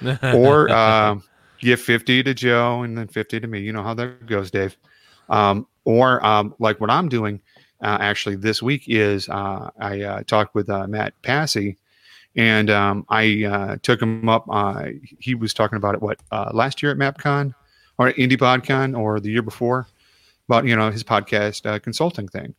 [0.22, 1.22] or um,
[1.58, 3.60] give 50 to Joe and then 50 to me.
[3.60, 4.76] You know how that goes, Dave.
[5.28, 7.40] Um, or um, like what I'm doing
[7.82, 11.76] uh, actually this week is uh, I uh, talked with uh, Matt Passy
[12.36, 14.46] and um, I uh, took him up.
[14.50, 14.86] Uh,
[15.18, 16.20] he was talking about it, what,
[16.52, 17.54] last year at MapCon
[17.98, 19.86] or Indie PodCon or the year before
[20.48, 22.54] about, you know, his podcast consulting thing.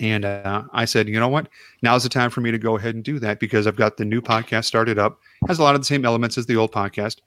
[0.00, 1.48] And I said, you know what?
[1.82, 4.04] Now's the time for me to go ahead and do that because I've got the
[4.04, 5.18] new podcast started up.
[5.48, 7.20] Has a lot of the same elements as the old podcast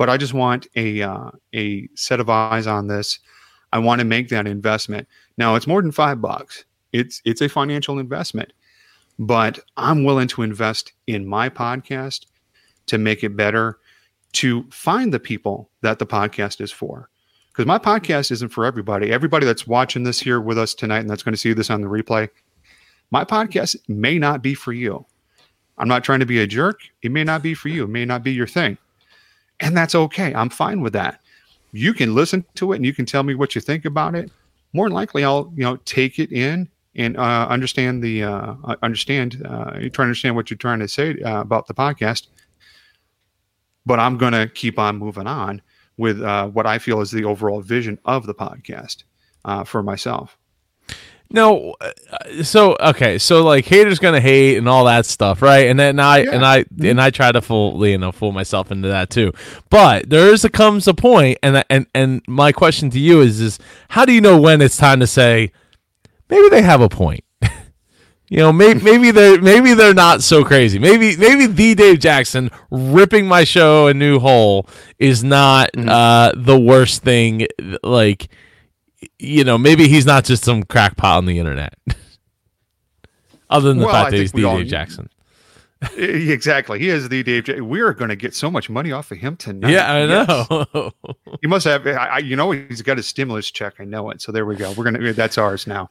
[0.00, 3.18] but I just want a uh, a set of eyes on this.
[3.70, 5.06] I want to make that investment.
[5.40, 6.66] Now it's more than five bucks.
[6.92, 8.52] It's it's a financial investment,
[9.18, 12.26] but I'm willing to invest in my podcast
[12.86, 13.78] to make it better,
[14.34, 17.08] to find the people that the podcast is for.
[17.48, 19.10] Because my podcast isn't for everybody.
[19.10, 21.80] Everybody that's watching this here with us tonight and that's going to see this on
[21.80, 22.28] the replay,
[23.10, 25.06] my podcast may not be for you.
[25.78, 26.80] I'm not trying to be a jerk.
[27.00, 27.84] It may not be for you.
[27.84, 28.76] It may not be your thing
[29.60, 30.34] and that's okay.
[30.34, 31.20] I'm fine with that.
[31.72, 34.30] You can listen to it and you can tell me what you think about it.
[34.72, 38.76] More than likely, I'll you know take it in and uh, understand the uh, uh
[38.82, 42.28] understand uh, try to understand what you're trying to say uh, about the podcast.
[43.86, 45.62] But I'm going to keep on moving on
[45.96, 49.04] with uh, what I feel is the overall vision of the podcast
[49.44, 50.36] uh, for myself.
[51.32, 55.68] No, uh, so okay, so like haters gonna hate and all that stuff, right?
[55.68, 56.30] And then I yeah.
[56.32, 56.86] and I mm-hmm.
[56.86, 59.32] and I try to fool you know fool myself into that too.
[59.70, 63.40] But there is a comes a point, and and and my question to you is
[63.40, 65.52] is how do you know when it's time to say
[66.28, 67.22] maybe they have a point?
[68.28, 70.80] you know, maybe maybe they're maybe they're not so crazy.
[70.80, 75.88] Maybe maybe the Dave Jackson ripping my show a new hole is not mm-hmm.
[75.88, 77.46] uh, the worst thing.
[77.84, 78.28] Like
[79.18, 81.74] you know, maybe he's not just some crackpot on the internet.
[83.50, 85.08] Other than the well, fact that he's the Dave Jackson.
[85.96, 86.78] exactly.
[86.78, 87.44] He is the Dave.
[87.44, 89.72] J- we are going to get so much money off of him tonight.
[89.72, 90.66] Yeah, I know.
[90.74, 90.92] Yes.
[91.40, 91.86] he must have.
[91.86, 93.74] I, you know, he's got a stimulus check.
[93.80, 94.20] I know it.
[94.20, 94.72] So there we go.
[94.72, 95.12] We're gonna.
[95.14, 95.88] That's ours now.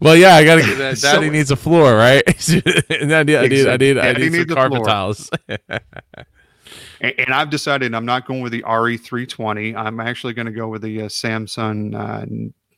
[0.00, 0.98] well, yeah, I got to get that.
[1.00, 2.22] Daddy so, needs a floor, right?
[2.26, 3.36] I need.
[3.36, 3.68] I need.
[3.68, 3.98] I need.
[3.98, 5.30] I need some carpet tiles
[7.02, 9.76] and, and, I've decided I'm not going with the RE320.
[9.76, 12.24] I'm actually going to go with the uh, Samson uh,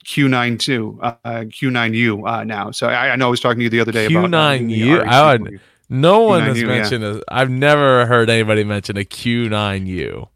[0.05, 2.71] Q92, uh, Q9U uh, now.
[2.71, 4.27] So I, I, know I was talking to you the other day Q9U?
[4.27, 5.07] about Q9U.
[5.07, 7.15] I would, no one Q9U, has mentioned yeah.
[7.17, 10.29] a, I've never heard anybody mention a Q9U.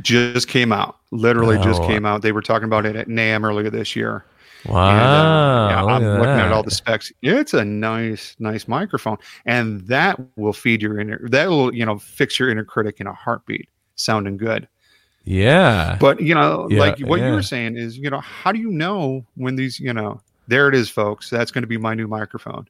[0.00, 0.98] Just came out.
[1.10, 1.62] Literally oh.
[1.62, 2.22] just came out.
[2.22, 4.24] They were talking about it at NAMM earlier this year.
[4.66, 4.90] Wow!
[4.90, 6.46] And, uh, yeah, I'm looking that.
[6.46, 7.12] at all the specs.
[7.22, 11.28] It's a nice, nice microphone, and that will feed your inner.
[11.28, 14.68] That will, you know, fix your inner critic in a heartbeat, sounding good.
[15.24, 15.96] Yeah.
[16.00, 17.28] But you know, yeah, like what yeah.
[17.28, 20.68] you were saying is, you know, how do you know when these, you know, there
[20.68, 21.30] it is, folks.
[21.30, 22.68] That's going to be my new microphone.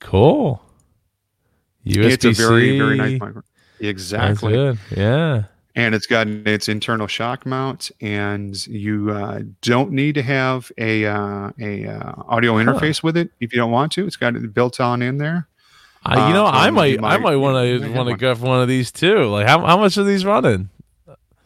[0.00, 0.62] Cool.
[1.86, 2.10] USB-C.
[2.10, 3.42] It's a very, very nice microphone.
[3.80, 4.78] Exactly.
[4.96, 10.72] Yeah and it's got its internal shock mount and you uh, don't need to have
[10.78, 14.06] a uh, a uh, audio interface with it if you don't want to.
[14.06, 15.46] It's got it built on in there.
[16.06, 18.68] You know i might, might, i might want to want to go for one of
[18.68, 19.24] these too.
[19.24, 20.70] Like how, how much are these running?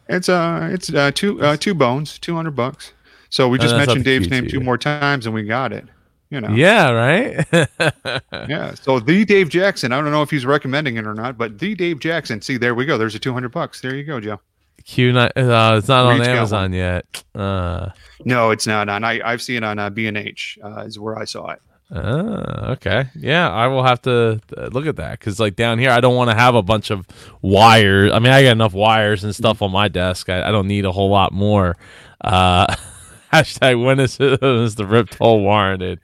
[0.07, 2.93] It's uh it's uh two uh two bones 200 bucks.
[3.29, 5.85] So we just mentioned dave's name two more times and we got it
[6.33, 6.49] you know.
[6.49, 7.45] Yeah, right.
[8.49, 8.73] yeah.
[8.73, 11.75] So the Dave Jackson, I don't know if he's recommending it or not, but the
[11.75, 12.41] Dave Jackson.
[12.41, 12.97] See, there we go.
[12.97, 13.81] There's a 200 bucks.
[13.81, 14.39] There you go, Joe.
[14.83, 15.31] Q nine.
[15.35, 17.23] Uh, it's not on Amazon yet.
[17.33, 17.89] Uh,
[18.25, 19.03] no, it's not on.
[19.03, 20.57] I I've seen it on uh, B and H.
[20.61, 21.61] Uh, is where I saw it.
[21.93, 23.05] Uh, okay.
[23.15, 26.15] Yeah, I will have to uh, look at that because, like, down here, I don't
[26.15, 27.05] want to have a bunch of
[27.41, 28.11] wires.
[28.11, 30.27] I mean, I got enough wires and stuff on my desk.
[30.27, 31.77] I, I don't need a whole lot more.
[32.19, 32.75] Uh,
[33.33, 35.99] Hashtag when is, is the ripped hole warranted?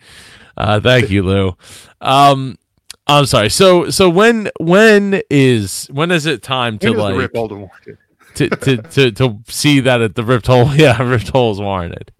[0.57, 1.55] Uh, thank you, Lou.
[2.01, 2.57] Um,
[3.07, 3.49] I'm sorry.
[3.49, 7.97] So so when when is when is it time to like rip hole warranted?
[8.35, 12.11] to, to, to to see that at the ripped hole yeah ripped hole is warranted.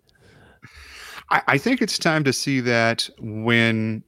[1.30, 4.04] I, I think it's time to see that when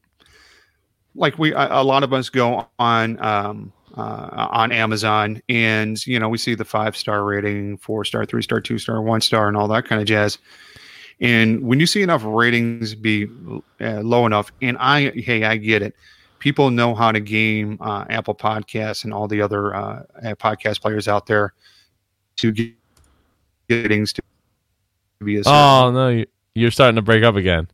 [1.15, 6.19] like we a, a lot of us go on um, uh, on Amazon, and you
[6.19, 9.47] know we see the five star rating, four star, three star, two star, one star,
[9.47, 10.37] and all that kind of jazz.
[11.21, 13.27] And when you see enough ratings be
[13.79, 15.95] uh, low enough, and I, hey, I get it.
[16.39, 20.03] People know how to game uh, Apple Podcasts and all the other uh,
[20.39, 21.53] podcast players out there
[22.37, 22.73] to get
[23.69, 24.23] ratings to
[25.23, 25.43] be a.
[25.45, 27.67] Oh no, you're starting to break up again.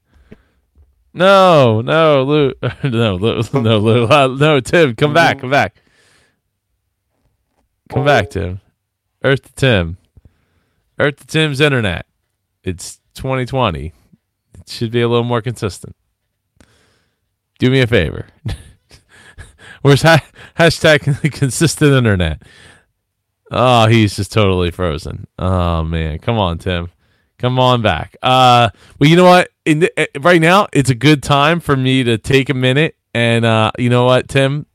[1.14, 5.82] No, no, Lou, no, Lou, no, Lou, uh, no, Tim, come back, come back,
[7.90, 8.60] come back, Tim.
[9.24, 9.98] Earth to Tim.
[11.00, 12.06] Earth to Tim's internet.
[12.66, 13.94] It's 2020.
[14.60, 15.96] It should be a little more consistent.
[17.60, 18.28] Do me a favor.
[19.82, 20.26] Where's ha-
[20.58, 22.42] hashtag consistent internet?
[23.52, 25.28] Oh, he's just totally frozen.
[25.40, 26.90] Oh man, come on, Tim,
[27.38, 28.16] come on back.
[28.22, 29.50] Uh, well, you know what?
[29.66, 32.96] In the, uh, right now, it's a good time for me to take a minute
[33.14, 34.66] and uh, you know what, Tim.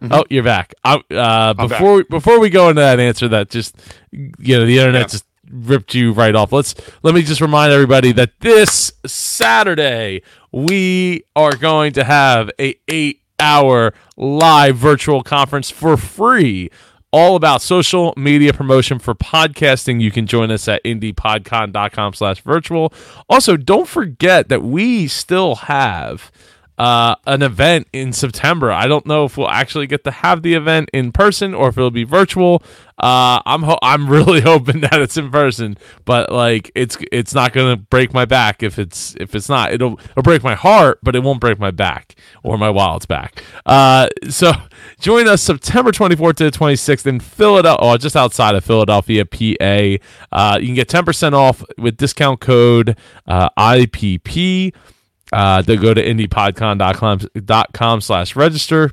[0.00, 0.12] Mm-hmm.
[0.12, 0.74] Oh, you're back.
[0.82, 2.08] I, uh, before back.
[2.08, 3.76] before we go into that answer, that just
[4.10, 5.06] you know the internet yeah.
[5.06, 6.52] just ripped you right off.
[6.52, 12.76] Let's let me just remind everybody that this Saturday we are going to have a
[12.88, 16.70] eight hour live virtual conference for free
[17.14, 20.00] all about social media promotion for podcasting.
[20.00, 22.92] You can join us at indiepodcon.com slash virtual.
[23.28, 26.32] Also, don't forget that we still have
[26.78, 28.70] uh, an event in September.
[28.72, 31.78] I don't know if we'll actually get to have the event in person or if
[31.78, 32.62] it'll be virtual.
[32.98, 37.52] Uh, I'm ho- I'm really hoping that it's in person, but like it's it's not
[37.52, 39.72] gonna break my back if it's if it's not.
[39.72, 43.42] It'll it'll break my heart, but it won't break my back or my wild's back.
[43.66, 44.52] Uh, so
[45.00, 50.04] join us September 24th to the 26th in Philadelphia, oh, just outside of Philadelphia, PA.
[50.32, 54.72] Uh, you can get 10% off with discount code uh, IPP
[55.34, 58.90] uh, to go to indiepodcon.com slash register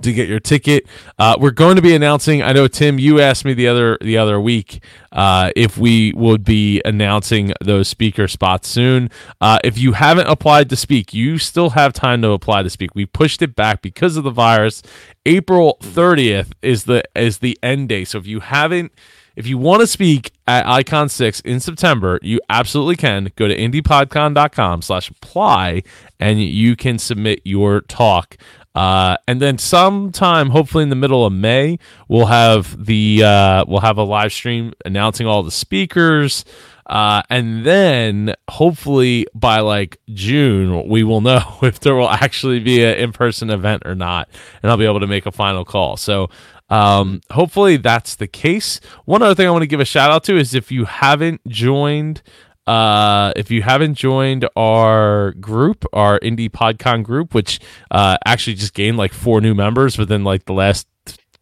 [0.00, 0.86] to get your ticket.
[1.18, 2.42] Uh, we're going to be announcing.
[2.42, 6.44] I know Tim, you asked me the other the other week uh, if we would
[6.44, 9.10] be announcing those speaker spots soon.
[9.40, 12.94] Uh, if you haven't applied to speak, you still have time to apply to speak.
[12.94, 14.82] We pushed it back because of the virus.
[15.26, 18.04] April 30th is the is the end day.
[18.04, 18.92] So if you haven't
[19.36, 23.32] if you want to speak at Icon 6 in September, you absolutely can.
[23.36, 25.82] Go to indiepodcon.com slash apply
[26.20, 28.36] and you can submit your talk.
[28.74, 33.80] Uh, and then sometime, hopefully in the middle of May, we'll have the uh, we'll
[33.80, 36.44] have a live stream announcing all the speakers.
[36.86, 42.82] Uh, and then hopefully by like June, we will know if there will actually be
[42.84, 44.28] an in person event or not.
[44.62, 45.96] And I'll be able to make a final call.
[45.96, 46.28] So
[46.72, 48.80] um, hopefully that's the case.
[49.04, 51.46] One other thing I want to give a shout out to is if you haven't
[51.46, 52.22] joined
[52.66, 57.58] uh, if you haven't joined our group, our Indie PodCon group, which
[57.90, 60.86] uh, actually just gained like four new members within like the last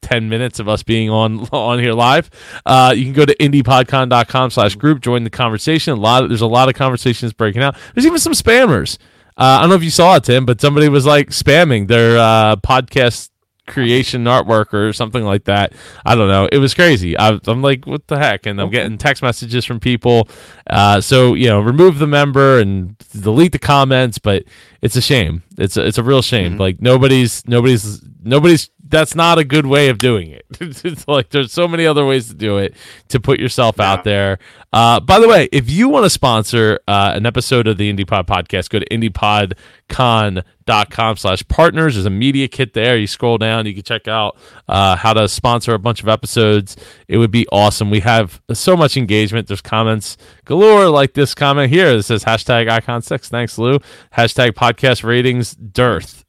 [0.03, 2.31] 10 minutes of us being on on here live
[2.65, 5.93] uh, you can go to indiepodcon.com slash group join the conversation.
[5.93, 7.77] A lot of, there's a lot of conversations breaking out.
[7.95, 8.99] There's even some spammers.
[9.37, 12.19] Uh, i don't know if you saw it tim but somebody was like spamming their
[12.19, 13.30] uh, podcast
[13.71, 15.73] creation artwork or something like that.
[16.05, 16.49] I don't know.
[16.51, 17.17] It was crazy.
[17.17, 18.47] I, am like, what the heck?
[18.47, 20.29] And I'm getting text messages from people.
[20.69, 24.19] Uh, so you know, remove the member and delete the comments.
[24.19, 24.45] But
[24.83, 25.43] it's a shame.
[25.57, 26.53] It's a, it's a real shame.
[26.53, 26.61] Mm-hmm.
[26.61, 30.45] Like nobody's nobody's nobody's that's not a good way of doing it.
[30.61, 32.75] it's like there's so many other ways to do it
[33.09, 33.93] to put yourself yeah.
[33.93, 34.39] out there.
[34.73, 38.27] Uh, by the way, if you want to sponsor uh, an episode of the IndiePod
[38.27, 41.95] podcast, go to indiepodcon.com slash partners.
[41.95, 42.97] There's a media kit there.
[42.97, 44.37] You scroll down, you can check out
[44.69, 46.77] uh, how to sponsor a bunch of episodes.
[47.09, 47.91] It would be awesome.
[47.91, 49.49] We have so much engagement.
[49.49, 53.29] There's comments galore like this comment here that says hashtag icon6.
[53.29, 53.79] Thanks, Lou.
[54.13, 56.25] Hashtag podcast ratings dearth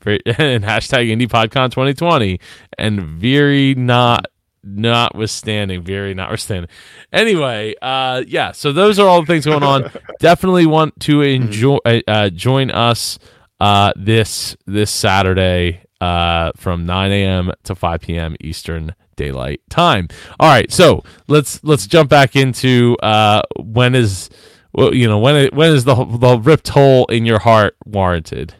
[0.26, 2.40] and hashtag IndiePodCon 2020
[2.78, 4.26] and very not
[4.62, 6.70] notwithstanding, very notwithstanding.
[7.12, 8.52] Anyway, uh, yeah.
[8.52, 9.90] So those are all the things going on.
[10.20, 11.44] Definitely want to mm-hmm.
[11.44, 13.18] enjoy uh, uh, join us
[13.60, 17.52] uh, this this Saturday uh, from 9 a.m.
[17.64, 18.36] to 5 p.m.
[18.40, 20.08] Eastern Daylight Time.
[20.38, 24.30] All right, so let's let's jump back into uh, when is
[24.72, 28.54] well, you know when it, when is the the ripped hole in your heart warranted?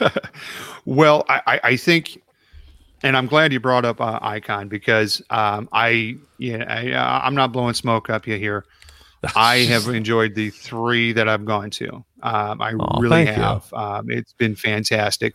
[0.84, 2.22] well, I, I think,
[3.02, 7.34] and I'm glad you brought up uh, Icon because um, I, yeah, I, uh, I'm
[7.34, 8.64] not blowing smoke up you here.
[9.36, 12.04] I have enjoyed the three that I've gone to.
[12.22, 13.72] Um, I oh, really have.
[13.74, 15.34] Um, it's been fantastic,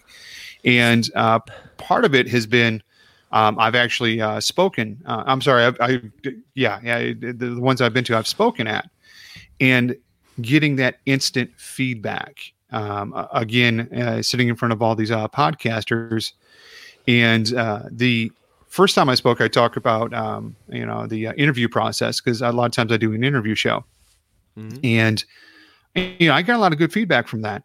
[0.63, 1.39] and uh,
[1.77, 2.81] part of it has been.
[3.31, 5.01] Um, I've actually uh, spoken.
[5.05, 5.65] Uh, I'm sorry.
[5.65, 6.01] I, I,
[6.53, 7.13] yeah, yeah.
[7.17, 8.89] The ones I've been to, I've spoken at,
[9.59, 9.95] and
[10.41, 16.33] getting that instant feedback um, again, uh, sitting in front of all these uh, podcasters.
[17.07, 18.31] And uh, the
[18.67, 22.41] first time I spoke, I talked about um, you know the uh, interview process because
[22.41, 23.85] a lot of times I do an interview show,
[24.57, 24.77] mm-hmm.
[24.83, 25.23] and
[25.95, 27.63] you know I got a lot of good feedback from that.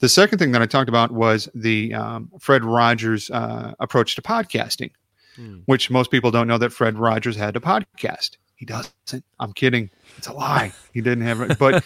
[0.00, 4.22] The second thing that I talked about was the um, Fred Rogers uh, approach to
[4.22, 4.92] podcasting,
[5.36, 5.62] mm.
[5.66, 8.36] which most people don't know that Fred Rogers had a podcast.
[8.58, 9.24] He doesn't.
[9.38, 9.88] I'm kidding.
[10.16, 10.72] It's a lie.
[10.92, 11.58] He didn't have it.
[11.60, 11.84] But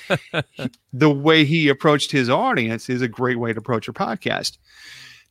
[0.54, 4.56] he, the way he approached his audience is a great way to approach a podcast.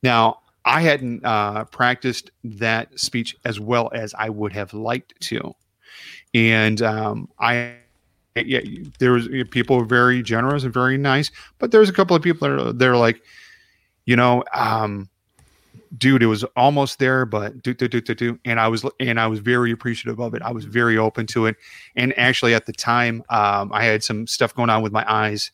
[0.04, 5.56] Now, I hadn't uh, practiced that speech as well as I would have liked to,
[6.34, 7.76] and um, I.
[8.34, 8.62] Yeah,
[9.00, 12.48] there was people were very generous and very nice, but there's a couple of people
[12.48, 13.22] that are they're like,
[14.06, 15.10] you know, um,
[15.98, 19.20] dude, it was almost there, but do do do do do, and I was and
[19.20, 20.42] I was very appreciative of it.
[20.42, 21.58] I was very open to it,
[21.96, 25.52] and actually at the time, um, I had some stuff going on with my eyes.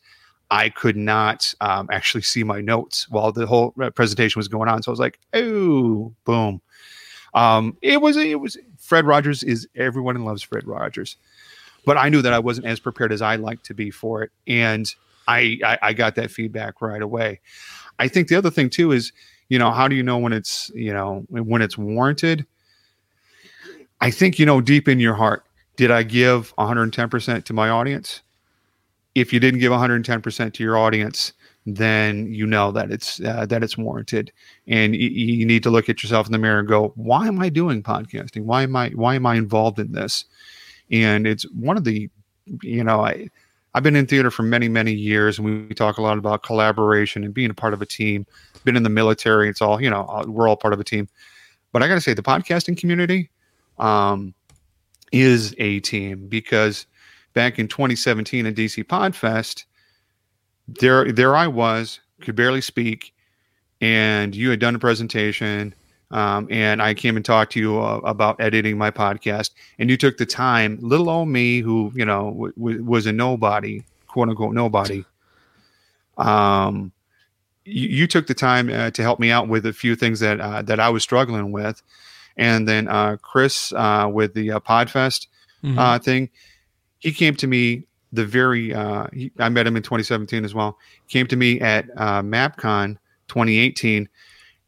[0.50, 4.82] I could not um, actually see my notes while the whole presentation was going on.
[4.82, 6.62] So I was like, oh, boom.
[7.34, 11.16] Um, it was it was Fred Rogers is everyone loves Fred Rogers,
[11.84, 14.30] but I knew that I wasn't as prepared as I like to be for it,
[14.46, 14.92] and
[15.26, 17.40] I, I I got that feedback right away.
[17.98, 19.12] I think the other thing too is
[19.48, 22.46] you know, how do you know when it's, you know, when it's warranted?
[24.00, 25.44] I think, you know, deep in your heart,
[25.76, 28.22] did I give 110% to my audience?
[29.14, 31.32] If you didn't give 110% to your audience,
[31.66, 34.32] then you know that it's uh, that it's warranted,
[34.66, 37.40] and y- you need to look at yourself in the mirror and go, "Why am
[37.40, 38.44] I doing podcasting?
[38.44, 40.24] Why am I why am I involved in this?"
[40.90, 42.08] And it's one of the,
[42.62, 43.28] you know, I
[43.74, 46.42] I've been in theater for many many years, and we, we talk a lot about
[46.42, 48.26] collaboration and being a part of a team
[48.68, 49.48] been in the military.
[49.48, 51.08] It's all, you know, uh, we're all part of a team.
[51.72, 53.30] But I got to say, the podcasting community
[53.78, 54.34] um,
[55.10, 56.86] is a team because
[57.32, 59.64] back in 2017 at DC Podfest,
[60.66, 63.14] there, there I was, could barely speak,
[63.80, 65.74] and you had done a presentation.
[66.10, 69.96] Um, and I came and talked to you uh, about editing my podcast, and you
[69.96, 74.30] took the time, little old me, who you know w- w- was a nobody, quote
[74.30, 75.04] unquote nobody,
[76.16, 76.92] um,
[77.68, 80.40] you, you took the time uh, to help me out with a few things that
[80.40, 81.82] uh, that I was struggling with,
[82.36, 85.26] and then uh, Chris uh, with the uh, Podfest
[85.62, 85.78] mm-hmm.
[85.78, 86.30] Uh, thing,
[86.98, 88.68] he came to me the very
[89.12, 90.78] he, I met him in 2017 as well.
[91.08, 92.96] Came to me at MapCon
[93.28, 94.08] 2018,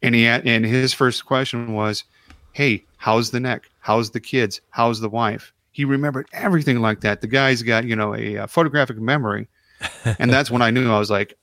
[0.02, 2.04] and he had, and his first question was,
[2.52, 3.70] "Hey, how's the neck?
[3.80, 4.60] How's the kids?
[4.70, 7.20] How's the wife?" He remembered everything like that.
[7.20, 9.48] The guy's got you know a, a photographic memory,
[10.18, 11.38] and that's when I knew I was like,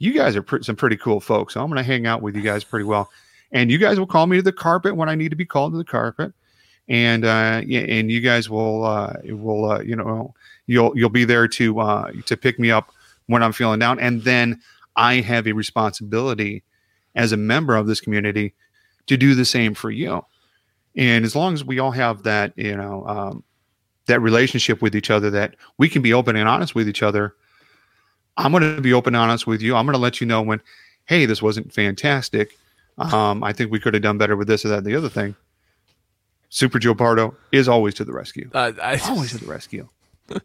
[0.00, 1.54] you guys are some pretty cool folks.
[1.54, 3.10] So I'm going to hang out with you guys pretty well.
[3.52, 5.72] And you guys will call me to the carpet when I need to be called
[5.72, 6.32] to the carpet.
[6.88, 10.34] And uh, and you guys will uh, will uh, you know
[10.66, 12.92] you'll you'll be there to uh, to pick me up
[13.26, 14.00] when I'm feeling down.
[14.00, 14.60] And then
[14.96, 16.64] I have a responsibility
[17.14, 18.54] as a member of this community
[19.06, 20.24] to do the same for you.
[20.96, 23.44] And as long as we all have that, you know, um,
[24.06, 27.34] that relationship with each other, that we can be open and honest with each other,
[28.40, 29.76] I'm going to be open honest with you.
[29.76, 30.60] I'm going to let you know when,
[31.06, 32.56] hey, this wasn't fantastic.
[32.98, 34.78] Um, I think we could have done better with this or that.
[34.78, 35.34] And the other thing,
[36.48, 38.50] Super Joe Pardo is always to the rescue.
[38.52, 39.88] Uh, I, always to the rescue.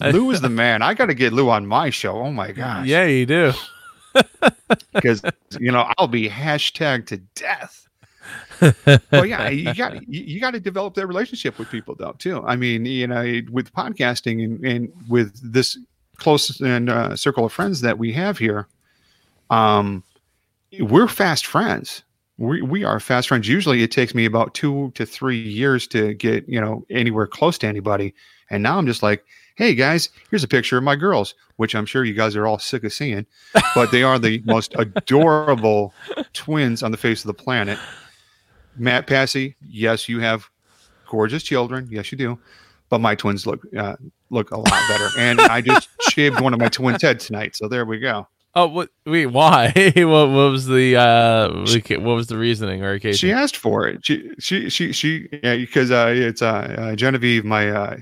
[0.00, 0.82] Lou is the man.
[0.82, 2.18] I got to get Lou on my show.
[2.18, 2.86] Oh my gosh.
[2.86, 3.52] Yeah, you do.
[4.92, 5.22] Because
[5.58, 7.88] you know I'll be hashtag to death
[9.10, 12.42] well, yeah, you got you, got to develop that relationship with people though too.
[12.44, 15.78] I mean, you know, with podcasting and, and with this
[16.16, 18.68] close and uh, circle of friends that we have here,
[19.48, 20.04] um,
[20.78, 22.02] we're fast friends.
[22.38, 23.48] We we are fast friends.
[23.48, 27.58] Usually, it takes me about two to three years to get you know anywhere close
[27.58, 28.14] to anybody,
[28.50, 29.24] and now I'm just like,
[29.56, 32.58] hey guys, here's a picture of my girls, which I'm sure you guys are all
[32.58, 33.26] sick of seeing,
[33.74, 35.92] but they are the most adorable
[36.32, 37.78] twins on the face of the planet.
[38.76, 40.48] Matt Passy, yes, you have
[41.08, 41.88] gorgeous children.
[41.90, 42.38] Yes, you do.
[42.88, 43.96] But my twins look uh,
[44.30, 47.54] look a lot better, and I just shaved one of my twins' head tonight.
[47.56, 48.26] So there we go.
[48.54, 48.90] Oh, what?
[49.06, 49.72] Wait, why?
[49.96, 51.48] what, what was the uh,
[52.00, 53.16] what was the reasoning or occasion?
[53.16, 54.04] She asked for it.
[54.04, 57.44] She she she she yeah, because uh, it's uh, uh, Genevieve.
[57.44, 57.96] My uh,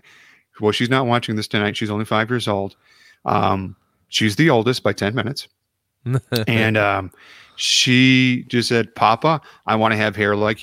[0.60, 1.76] well, she's not watching this tonight.
[1.76, 2.76] She's only five years old.
[3.26, 3.76] Um,
[4.08, 5.48] she's the oldest by ten minutes,
[6.46, 7.10] and um,
[7.58, 10.62] she just said, Papa, I want to have hair like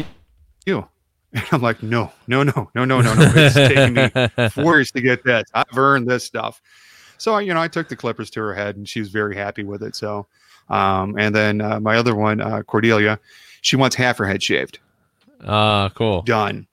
[0.66, 0.88] you.
[1.34, 3.32] And I'm like, no, no, no, no, no, no, no.
[3.36, 5.43] It's taking me four years to get this.
[5.54, 6.62] I've earned this stuff.
[7.18, 9.66] So, you know, I took the clippers to her head and she was very happy
[9.66, 9.93] with it.
[9.98, 10.28] So,
[10.70, 13.20] um, and then uh, my other one, uh, Cordelia,
[13.60, 14.80] she wants half her head shaved.
[15.46, 16.22] Ah, uh, cool.
[16.22, 16.66] Done.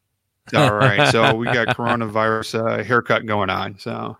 [0.54, 1.10] All right.
[1.10, 3.76] So we got coronavirus uh, haircut going on.
[3.76, 4.16] So,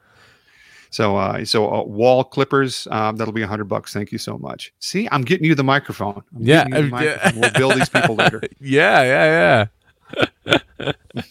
[0.93, 3.95] so, uh, so uh, wall clippers, um, that'll be a hundred bucks.
[3.95, 4.75] Thank you so much.
[4.79, 6.23] See, I'm getting you the microphone.
[6.37, 7.41] I'm yeah, the microphone.
[7.41, 8.43] we'll bill these people later.
[8.61, 9.67] yeah, yeah,
[10.47, 10.93] yeah.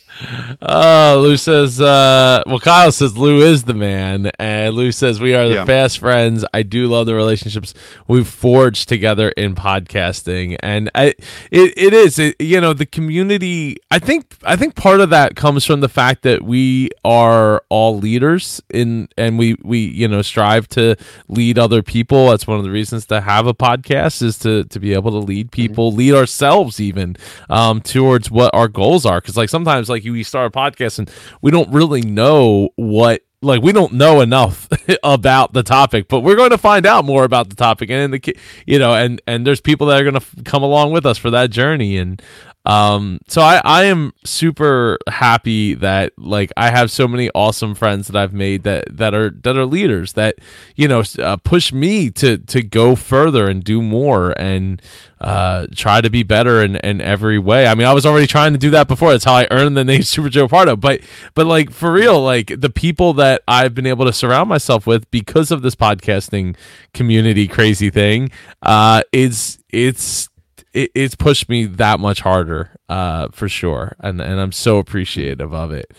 [0.62, 4.32] Uh, Lou says, uh, well, Kyle says Lou is the man.
[4.40, 5.66] And Lou says, we are the Yeah.
[5.66, 6.46] fast friends.
[6.54, 7.74] I do love the relationships
[8.08, 10.58] we've forged together in podcasting.
[10.62, 11.14] And I,
[11.52, 15.36] it, it is, it, you know, the community, I think, I think part of that
[15.36, 20.22] comes from the fact that we are all leaders in, and we, we, you know,
[20.22, 20.96] strive to
[21.28, 22.30] lead other people.
[22.30, 25.18] That's one of the reasons to have a podcast is to, to be able to
[25.18, 27.16] lead people, lead ourselves even,
[27.50, 29.20] um, towards what our goals are.
[29.22, 31.10] Cause like sometimes like we start a podcast and
[31.42, 34.68] we don't really know what like we don't know enough
[35.04, 37.90] about the topic but we're going to find out more about the topic.
[37.90, 40.92] And the you know and and there's people that are going to f- come along
[40.92, 41.98] with us for that journey.
[41.98, 42.22] And
[42.66, 48.08] um so i i am super happy that like i have so many awesome friends
[48.08, 50.36] that i've made that that are that are leaders that
[50.76, 54.82] you know uh, push me to to go further and do more and
[55.22, 57.68] uh try to be better in in every way.
[57.68, 59.12] I mean i was already trying to do that before.
[59.12, 60.76] That's how i earned the name super joe pardo.
[60.76, 61.02] But
[61.36, 65.10] but like for real like the people that i've been able to surround myself with
[65.12, 66.56] because of this podcasting
[66.94, 68.32] community crazy thing
[68.64, 70.28] uh is it's
[70.74, 73.96] it, it's pushed me that much harder uh for sure.
[74.00, 75.92] And and i'm so appreciative of it.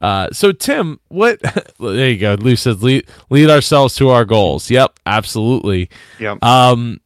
[0.00, 1.40] Uh so tim what
[1.80, 2.34] there you go.
[2.34, 4.70] Lou says lead, lead ourselves to our goals.
[4.70, 5.90] Yep absolutely.
[6.20, 6.42] Yep.
[6.42, 7.00] um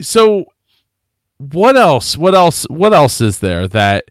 [0.00, 0.46] so
[1.38, 4.04] what else what else what else is there that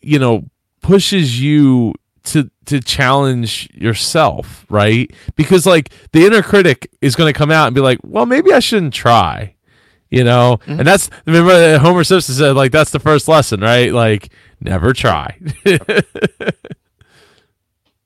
[0.00, 0.44] you know
[0.82, 1.94] pushes you
[2.24, 5.10] to to challenge yourself right?
[5.36, 8.52] Because like the inner critic is going to come out and be like well maybe
[8.52, 9.53] i shouldn't try
[10.14, 14.30] you know and that's remember homer simpson said like that's the first lesson right like
[14.60, 15.38] never try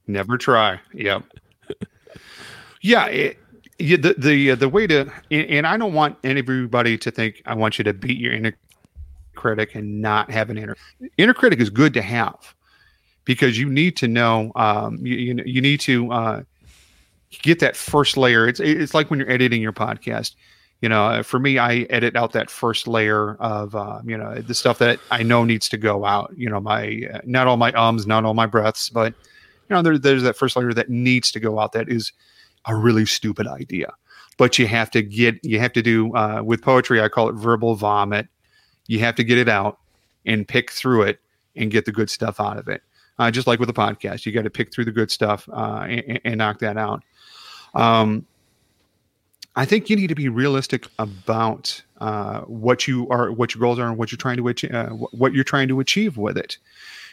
[0.08, 0.80] Never try.
[0.94, 1.22] Yep.
[2.80, 3.06] yeah.
[3.06, 3.38] It,
[3.78, 7.42] yeah, the the uh, the way to and, and I don't want everybody to think
[7.46, 8.52] I want you to beat your inner
[9.36, 10.76] critic and not have an inner
[11.16, 12.56] inner critic is good to have
[13.24, 16.42] because you need to know um, you, you you need to uh,
[17.30, 18.48] get that first layer.
[18.48, 20.34] It's it's like when you're editing your podcast.
[20.80, 24.36] You know, uh, for me, I edit out that first layer of uh, you know
[24.36, 26.32] the stuff that I know needs to go out.
[26.36, 29.12] You know, my uh, not all my ums, not all my breaths, but
[29.68, 31.72] you know, there, there's that first layer that needs to go out.
[31.72, 32.12] That is
[32.66, 33.92] a really stupid idea,
[34.36, 37.00] but you have to get you have to do uh, with poetry.
[37.00, 38.28] I call it verbal vomit.
[38.86, 39.78] You have to get it out
[40.26, 41.20] and pick through it
[41.56, 42.82] and get the good stuff out of it.
[43.18, 45.86] Uh, just like with a podcast, you got to pick through the good stuff uh,
[45.88, 47.02] and, and knock that out.
[47.74, 48.24] Um,
[49.56, 53.78] I think you need to be realistic about uh, what you are, what your goals
[53.78, 56.58] are, and what you're trying to achieve, uh, what you're trying to achieve with it.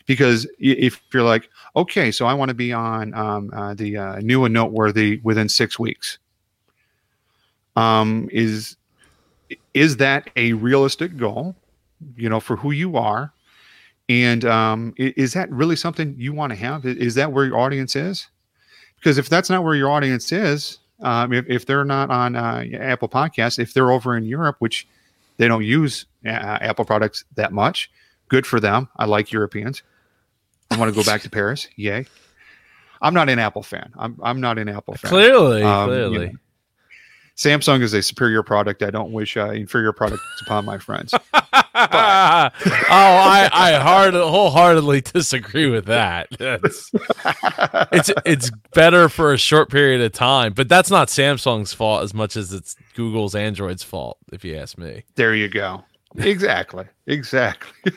[0.05, 4.19] Because if you're like, okay, so I want to be on um, uh, the uh,
[4.19, 6.19] new and noteworthy within six weeks,
[7.75, 8.77] um, is
[9.73, 11.55] is that a realistic goal?
[12.15, 13.33] You know, for who you are,
[14.07, 16.85] and um, is that really something you want to have?
[16.85, 18.27] Is that where your audience is?
[18.97, 22.65] Because if that's not where your audience is, um, if, if they're not on uh,
[22.73, 24.87] Apple Podcasts, if they're over in Europe, which
[25.37, 27.91] they don't use uh, Apple products that much,
[28.27, 28.89] good for them.
[28.97, 29.83] I like Europeans.
[30.71, 31.67] I want to go back to Paris.
[31.75, 32.07] Yay.
[33.01, 33.93] I'm not an Apple fan.
[33.97, 35.09] I'm, I'm not an Apple fan.
[35.09, 36.33] clearly Um, you clearly know,
[37.37, 38.81] Samsung is a superior product.
[38.81, 41.13] I don't wish uh, inferior products upon my friends.
[41.33, 41.39] oh,
[41.73, 46.27] I I hard wholeheartedly disagree with that.
[46.39, 46.91] That's,
[47.91, 52.13] it's it's better for a short period of time, but that's not Samsung's fault as
[52.13, 55.03] much as it's Google's Android's fault, if you ask me.
[55.15, 55.83] There you go.
[56.17, 56.85] Exactly.
[57.07, 57.91] Exactly.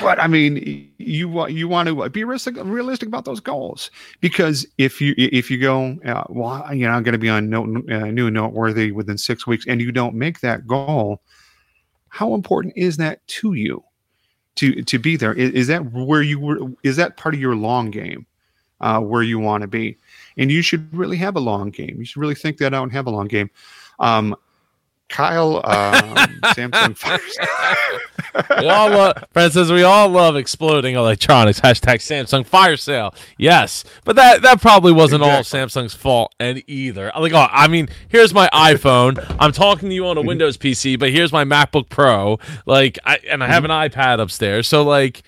[0.00, 3.90] But I mean, you want you want to be realistic, realistic about those goals
[4.20, 7.52] because if you if you go, uh, well, you know, I'm going to be on
[7.52, 11.20] uh, new and noteworthy within six weeks, and you don't make that goal,
[12.08, 13.82] how important is that to you?
[14.56, 16.58] To to be there is, is that where you were?
[16.82, 18.26] Is that part of your long game,
[18.80, 19.98] uh, where you want to be?
[20.38, 21.96] And you should really have a long game.
[21.98, 23.50] You should really think that out and have a long game.
[23.98, 24.34] Um,
[25.08, 25.62] Kyle, um,
[26.54, 27.20] Samsung Fire.
[28.60, 31.60] We all love, Fred says we all love exploding electronics.
[31.60, 33.14] Hashtag Samsung fire sale.
[33.38, 37.12] Yes, but that that probably wasn't all Samsung's fault and either.
[37.18, 39.36] Like, oh, I mean, here's my iPhone.
[39.38, 42.38] I'm talking to you on a Windows PC, but here's my MacBook Pro.
[42.66, 44.68] Like, I and I have an iPad upstairs.
[44.68, 45.22] So like.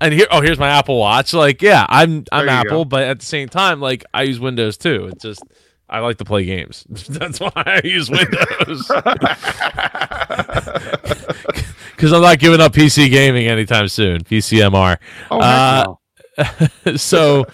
[0.00, 1.32] And here, oh, here's my Apple Watch.
[1.32, 2.84] Like, yeah, I'm I'm Apple, go.
[2.84, 5.08] but at the same time, like, I use Windows too.
[5.10, 5.42] It's just
[5.94, 6.84] I like to play games.
[7.08, 8.90] That's why I use Windows.
[11.96, 14.22] Because I'm not giving up PC gaming anytime soon.
[14.24, 14.96] PCMR.
[15.30, 16.00] Oh, Uh, no.
[16.96, 17.44] so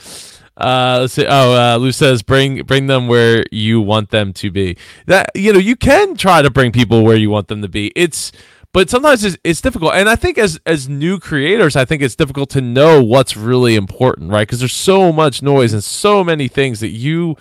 [0.56, 4.50] uh let's see oh uh lou says bring bring them where you want them to
[4.50, 4.74] be
[5.06, 7.92] that you know you can try to bring people where you want them to be
[7.94, 8.32] it's
[8.72, 12.16] but sometimes it's, it's difficult and i think as as new creators i think it's
[12.16, 16.48] difficult to know what's really important right because there's so much noise and so many
[16.48, 17.36] things that you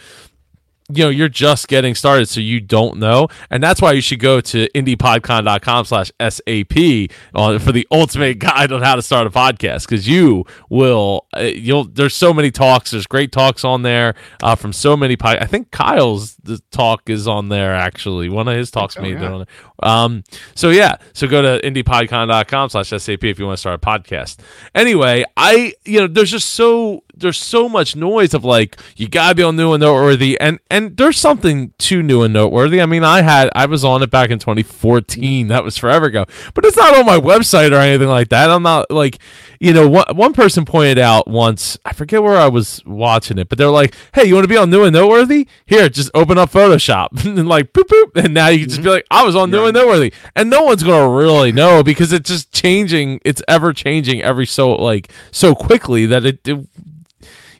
[0.93, 3.27] you know you're just getting started so you don't know.
[3.49, 8.81] And that's why you should go to indiepodcon.com slash sap for the ultimate guide on
[8.81, 13.07] how to start a podcast because you will uh, you'll there's so many talks there's
[13.07, 17.27] great talks on there uh, from so many pod- i think kyle's the talk is
[17.27, 18.29] on there actually.
[18.29, 19.31] One of his talks made yeah.
[19.31, 19.89] on there.
[19.89, 20.23] Um
[20.55, 24.37] so yeah so go to indiepodcon.com slash sap if you want to start a podcast.
[24.73, 29.35] Anyway i you know there's just so there's so much noise of like you gotta
[29.35, 32.82] be on new and noteworthy and and there's something too new and noteworthy.
[32.82, 36.25] I mean i had i was on it back in 2014 that was forever ago.
[36.53, 38.49] But it's not on my website or anything like that.
[38.49, 39.19] I'm not like
[39.59, 43.49] you know one, one person pointed out once i forget where i was watching it
[43.49, 45.47] but they're like hey you want to be on new and noteworthy?
[45.65, 47.09] Here just open up photoshop.
[47.39, 48.93] And like poop poop and now you can just be mm-hmm.
[48.95, 50.13] like i was on new and noteworthy.
[50.36, 54.71] And no one's gonna really know because it's just changing it's ever changing every so
[54.71, 56.67] like so quickly that it, it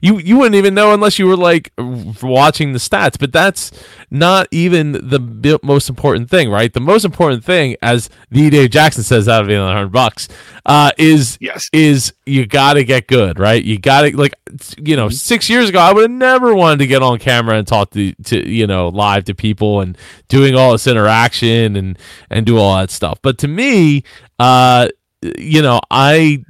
[0.02, 3.20] you you wouldn't even know unless you were like watching the stats.
[3.20, 3.72] But that's
[4.10, 6.72] not even the most important thing, right?
[6.72, 10.28] The most important thing, as the Dave Jackson says out of the hundred bucks,
[10.66, 11.70] uh, is yes.
[11.74, 13.64] is you got to get good, right?
[13.64, 14.34] You got to like
[14.78, 15.14] you know, mm-hmm.
[15.14, 18.14] six years ago, I would have never wanted to get on camera and talk to
[18.14, 19.98] to you know live to people and
[20.28, 21.98] doing all this interaction and
[22.30, 23.20] and do all that stuff.
[23.22, 24.04] But to me,
[24.40, 24.90] uh,
[25.22, 26.44] you know, I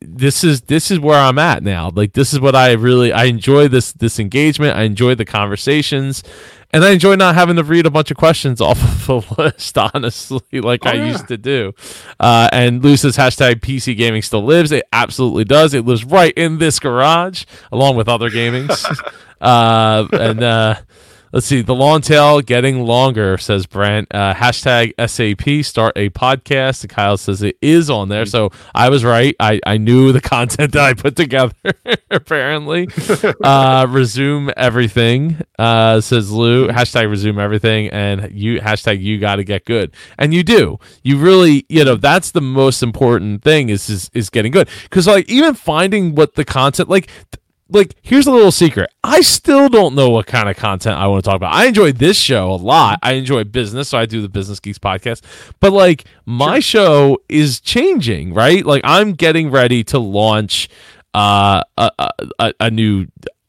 [0.00, 1.90] this is this is where I'm at now.
[1.90, 4.76] Like this is what I really I enjoy this this engagement.
[4.76, 6.22] I enjoy the conversations,
[6.72, 9.78] and I enjoy not having to read a bunch of questions off of a list.
[9.78, 11.06] Honestly, like oh, I yeah.
[11.06, 11.72] used to do.
[12.18, 14.72] Uh, and Luce's hashtag PC gaming still lives.
[14.72, 15.74] It absolutely does.
[15.74, 18.84] It lives right in this garage, along with other gamings.
[19.40, 20.76] uh, and uh,
[21.36, 21.60] Let's see.
[21.60, 24.08] The long tail getting longer, says Brent.
[24.10, 26.82] Uh, hashtag SAP start a podcast.
[26.82, 28.24] And Kyle says it is on there.
[28.24, 29.36] So I was right.
[29.38, 31.52] I, I knew the content that I put together,
[32.10, 32.88] apparently.
[33.42, 36.68] Uh, resume everything, uh, says Lou.
[36.68, 37.88] Hashtag resume everything.
[37.90, 39.92] And you, hashtag you got to get good.
[40.18, 40.78] And you do.
[41.02, 44.68] You really, you know, that's the most important thing is, is, is getting good.
[44.84, 47.10] Because, like, even finding what the content, like,
[47.68, 48.90] like here's a little secret.
[49.02, 51.54] I still don't know what kind of content i want to talk about.
[51.54, 52.98] I enjoy this show a lot.
[53.02, 55.22] I enjoy business so i do the business geeks podcast.
[55.60, 56.84] But like my sure.
[56.84, 58.64] show is changing right?
[58.64, 60.68] Like i'm getting ready to launch
[61.14, 61.90] uh, a,
[62.38, 63.06] a, a new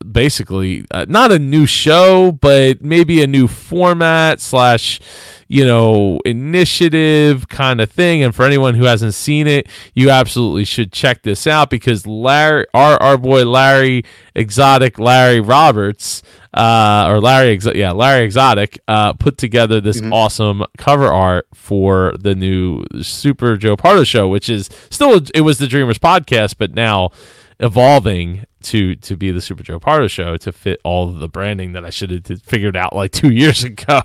[0.10, 5.02] basically uh, not a new show but maybe a new format slash
[5.48, 8.24] you know, initiative kind of thing.
[8.24, 12.66] And for anyone who hasn't seen it, you absolutely should check this out because Larry,
[12.74, 14.04] our, our boy Larry
[14.36, 16.22] Exotic, Larry Roberts,
[16.54, 20.14] uh, or Larry, yeah, Larry Exotic, uh, put together this mm-hmm.
[20.14, 25.60] awesome cover art for the new Super Joe Pardo show, which is still, it was
[25.60, 27.12] the Dreamers podcast, but now
[27.60, 31.86] evolving to to be the Super Joe Pardo show to fit all the branding that
[31.86, 34.02] I should have figured out like two years ago.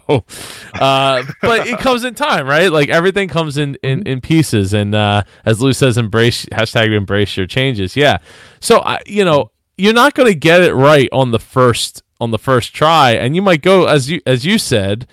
[0.74, 2.70] Uh, but it comes in time, right?
[2.70, 4.08] Like everything comes in in, mm-hmm.
[4.08, 7.96] in pieces, and uh, as Lou says, embrace hashtag embrace your changes.
[7.96, 8.18] Yeah.
[8.60, 12.30] So I, you know, you're not going to get it right on the first on
[12.30, 15.06] the first try, and you might go as you as you said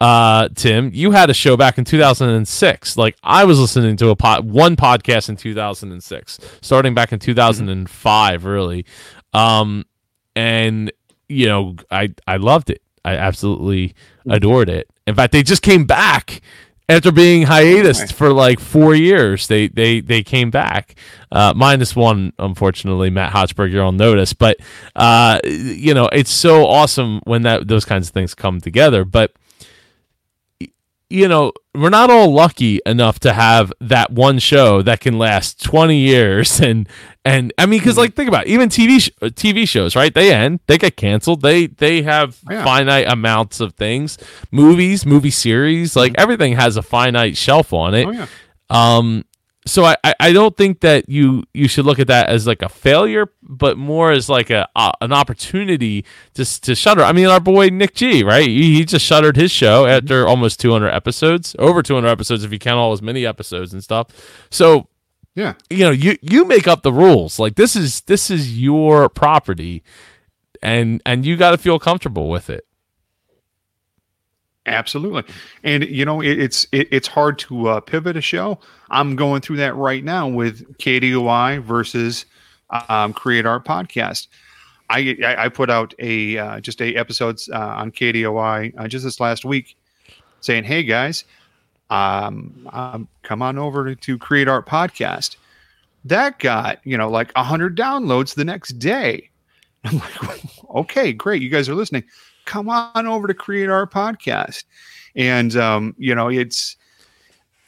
[0.00, 2.96] uh, Tim, you had a show back in 2006.
[2.96, 8.40] Like I was listening to a pod, one podcast in 2006, starting back in 2005,
[8.40, 8.48] mm-hmm.
[8.48, 8.86] really.
[9.32, 9.84] Um,
[10.36, 10.92] and
[11.28, 12.82] you know, I I loved it.
[13.04, 14.30] I absolutely mm-hmm.
[14.32, 14.88] adored it.
[15.06, 16.40] In fact, they just came back
[16.88, 19.46] after being hiatus for like four years.
[19.46, 20.96] They they they came back,
[21.30, 23.10] uh, minus one, unfortunately.
[23.10, 24.58] Matt Hochberg, you're on notice, but
[24.96, 29.04] uh, you know, it's so awesome when that those kinds of things come together.
[29.04, 29.32] But
[31.10, 35.62] you know, we're not all lucky enough to have that one show that can last
[35.62, 36.88] 20 years and
[37.24, 40.14] and I mean cuz like think about it, even TV sh- TV shows, right?
[40.14, 41.42] They end, they get canceled.
[41.42, 42.64] They they have oh, yeah.
[42.64, 44.18] finite amounts of things.
[44.50, 46.22] Movies, movie series, like mm-hmm.
[46.22, 48.06] everything has a finite shelf on it.
[48.06, 48.26] Oh, yeah.
[48.70, 49.24] Um
[49.66, 52.68] so I, I don't think that you you should look at that as like a
[52.68, 56.04] failure, but more as like a uh, an opportunity
[56.34, 57.02] to to shutter.
[57.02, 58.46] I mean, our boy Nick G, right?
[58.46, 60.04] He, he just shuttered his show mm-hmm.
[60.04, 63.82] after almost 200 episodes, over 200 episodes if you count all his mini episodes and
[63.82, 64.08] stuff.
[64.50, 64.88] So
[65.34, 67.38] yeah, you know, you you make up the rules.
[67.38, 69.82] Like this is this is your property,
[70.62, 72.66] and and you got to feel comfortable with it.
[74.66, 75.24] Absolutely,
[75.62, 78.58] and you know it, it's it, it's hard to uh, pivot a show.
[78.90, 82.24] I'm going through that right now with KDOI versus
[82.88, 84.28] um, Create Art Podcast.
[84.88, 89.04] I, I, I put out a uh, just a episodes uh, on KDOI uh, just
[89.04, 89.76] this last week,
[90.40, 91.24] saying, "Hey guys,
[91.90, 95.36] um, um, come on over to, Create Art Podcast.
[96.04, 99.30] That got, you know, like 100 downloads the next day.
[99.92, 100.42] I'm like,
[100.74, 101.42] okay, great.
[101.42, 102.04] You guys are listening.
[102.44, 104.64] Come on over to Create Art Podcast.
[105.16, 106.76] And, um, you know, it's,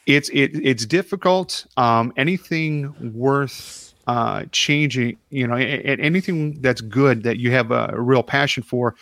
[0.05, 1.65] it's, it, it's difficult.
[1.77, 8.01] Um, anything worth uh, changing, you know, anything that's good that you have a, a
[8.01, 8.95] real passion for,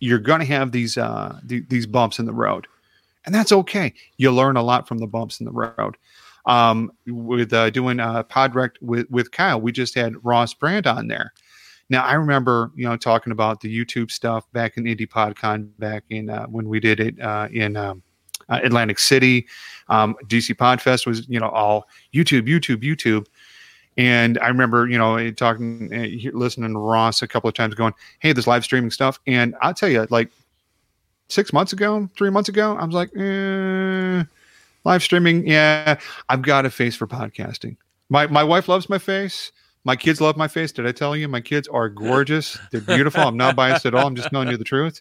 [0.00, 2.66] you're going to have these, uh, th- these bumps in the road
[3.26, 3.92] and that's okay.
[4.16, 5.96] You learn a lot from the bumps in the road.
[6.46, 11.08] Um, with uh, doing uh, Podrect with with Kyle, we just had Ross Brand on
[11.08, 11.32] there.
[11.88, 16.04] Now I remember, you know, talking about the YouTube stuff back in Indie PodCon back
[16.10, 18.02] in uh, when we did it uh, in um,
[18.48, 19.46] uh, Atlantic City.
[19.88, 23.26] Um, DC Podfest was, you know, all YouTube, YouTube, YouTube.
[23.96, 27.94] And I remember, you know, talking, uh, listening to Ross a couple of times, going,
[28.18, 30.30] "Hey, this live streaming stuff." And I'll tell you, like
[31.28, 34.24] six months ago, three months ago, I was like, eh,
[34.84, 35.46] live streaming.
[35.46, 37.76] Yeah, I've got a face for podcasting.
[38.08, 39.50] My my wife loves my face.
[39.86, 40.72] My kids love my face.
[40.72, 41.28] Did I tell you?
[41.28, 42.58] My kids are gorgeous.
[42.72, 43.22] They're beautiful.
[43.22, 44.04] I'm not biased at all.
[44.04, 45.00] I'm just telling you the truth.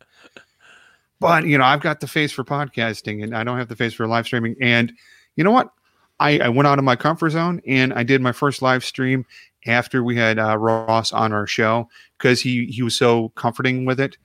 [1.20, 3.96] But you know, I've got the face for podcasting, and I don't have the face
[3.96, 4.56] for live streaming.
[4.62, 4.94] And
[5.38, 5.72] you know what?
[6.20, 9.26] I, I went out of my comfort zone and I did my first live stream
[9.66, 14.00] after we had uh, Ross on our show because he he was so comforting with
[14.00, 14.18] it.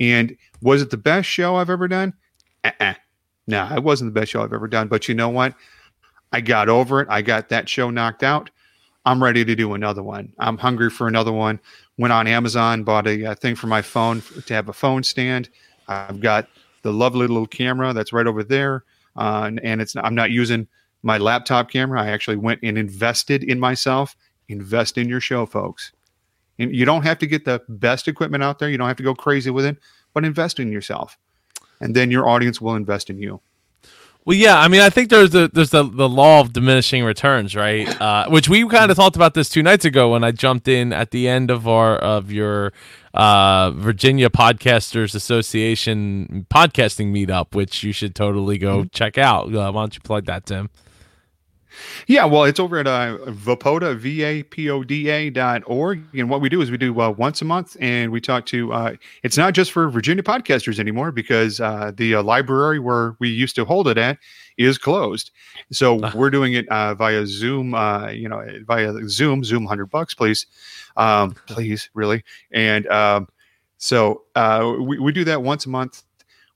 [0.00, 2.14] And was it the best show I've ever done?
[2.64, 2.94] Uh-uh.
[3.46, 4.88] No, it wasn't the best show I've ever done.
[4.88, 5.54] But you know what?
[6.32, 7.08] I got over it.
[7.10, 8.48] I got that show knocked out.
[9.04, 10.32] I'm ready to do another one.
[10.38, 11.58] I'm hungry for another one.
[11.96, 15.48] Went on Amazon, bought a, a thing for my phone to have a phone stand.
[15.88, 16.48] I've got
[16.82, 18.84] the lovely little camera that's right over there,
[19.16, 20.68] uh, and, and it's I'm not using
[21.02, 22.00] my laptop camera.
[22.00, 24.16] I actually went and invested in myself.
[24.48, 25.92] Invest in your show, folks.
[26.58, 28.68] And you don't have to get the best equipment out there.
[28.68, 29.78] You don't have to go crazy with it
[30.14, 31.18] but invest in yourself,
[31.80, 33.40] and then your audience will invest in you.
[34.26, 37.56] Well, yeah, I mean, I think there's the there's the, the law of diminishing returns,
[37.56, 37.88] right?
[38.00, 40.92] Uh, which we kind of talked about this two nights ago when I jumped in
[40.92, 42.72] at the end of our of your
[43.14, 48.88] uh, Virginia Podcasters Association podcasting meetup, which you should totally go mm-hmm.
[48.92, 49.54] check out.
[49.54, 50.68] Uh, why don't you plug that, Tim?
[52.06, 56.02] Yeah, well, it's over at uh, Vapoda, V-A-P-O-D-A dot org.
[56.14, 58.72] And what we do is we do uh, once a month and we talk to,
[58.72, 63.28] uh, it's not just for Virginia podcasters anymore because uh, the uh, library where we
[63.28, 64.18] used to hold it at
[64.58, 65.30] is closed.
[65.72, 66.12] So uh.
[66.14, 70.46] we're doing it uh, via Zoom, uh, you know, via Zoom, Zoom 100 bucks, please.
[70.96, 72.24] Um, please, really.
[72.52, 73.28] And um,
[73.78, 76.02] so uh, we, we do that once a month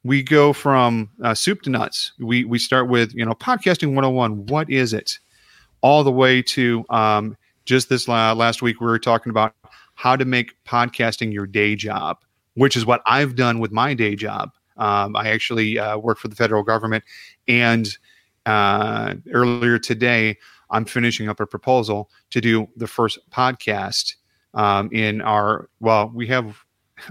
[0.05, 2.13] we go from uh, soup to nuts.
[2.19, 4.47] We we start with you know podcasting 101.
[4.47, 5.19] What is it?
[5.81, 9.55] All the way to um, just this la- last week we were talking about
[9.95, 12.19] how to make podcasting your day job,
[12.55, 14.51] which is what I've done with my day job.
[14.77, 17.05] Um, I actually uh, work for the federal government,
[17.49, 17.97] and
[18.45, 20.37] uh, earlier today
[20.71, 24.17] I'm finishing up a proposal to do the first podcast
[24.53, 25.71] um, in our.
[25.81, 26.59] Well, we have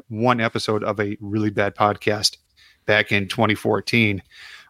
[0.10, 2.38] one episode of a really bad podcast
[2.86, 4.22] back in 2014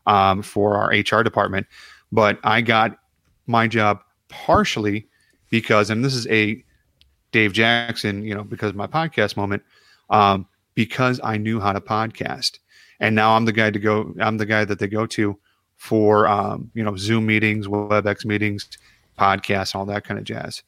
[0.05, 1.67] um, for our HR department.
[2.11, 2.99] But I got
[3.47, 5.07] my job partially
[5.49, 6.63] because, and this is a
[7.31, 9.63] Dave Jackson, you know, because my podcast moment,
[10.09, 12.59] um, because I knew how to podcast.
[12.99, 15.37] And now I'm the guy to go, I'm the guy that they go to
[15.75, 18.69] for, um, you know, Zoom meetings, WebEx meetings,
[19.19, 20.63] podcasts, all that kind of jazz.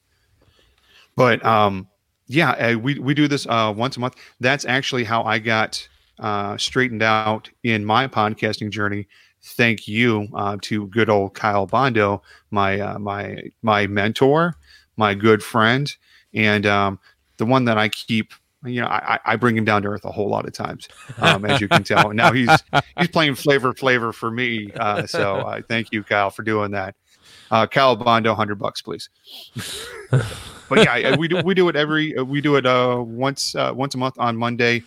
[1.15, 1.87] But um,
[2.27, 4.15] yeah, we, we do this uh, once a month.
[4.39, 5.87] That's actually how I got
[6.19, 9.07] uh, straightened out in my podcasting journey.
[9.43, 14.55] Thank you uh, to good old Kyle Bondo, my uh, my my mentor,
[14.97, 15.93] my good friend,
[16.33, 16.99] and um,
[17.37, 18.33] the one that I keep.
[18.63, 20.87] You know, I, I bring him down to earth a whole lot of times,
[21.19, 22.11] um, as you can tell.
[22.13, 22.49] Now he's
[22.97, 24.71] he's playing Flavor Flav for me.
[24.73, 26.95] Uh, so uh, thank you, Kyle, for doing that.
[27.51, 29.09] Uh, Kyle Bondo, hundred bucks, please.
[30.09, 33.93] but yeah, we do we do it every we do it uh, once uh, once
[33.93, 34.83] a month on Monday.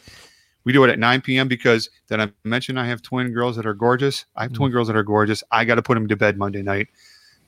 [0.65, 1.49] We do it at 9 p.m.
[1.49, 4.27] because then I mentioned I have twin girls that are gorgeous.
[4.37, 5.43] I have mm twin girls that are gorgeous.
[5.51, 6.89] I got to put them to bed Monday night.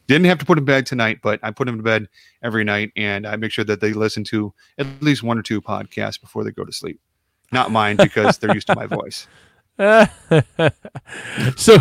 [0.07, 2.09] Didn't have to put them to bed tonight, but I put them to bed
[2.43, 5.61] every night and I make sure that they listen to at least one or two
[5.61, 7.01] podcasts before they go to sleep.
[7.53, 9.27] Not mine because they're used to my voice.
[11.57, 11.79] so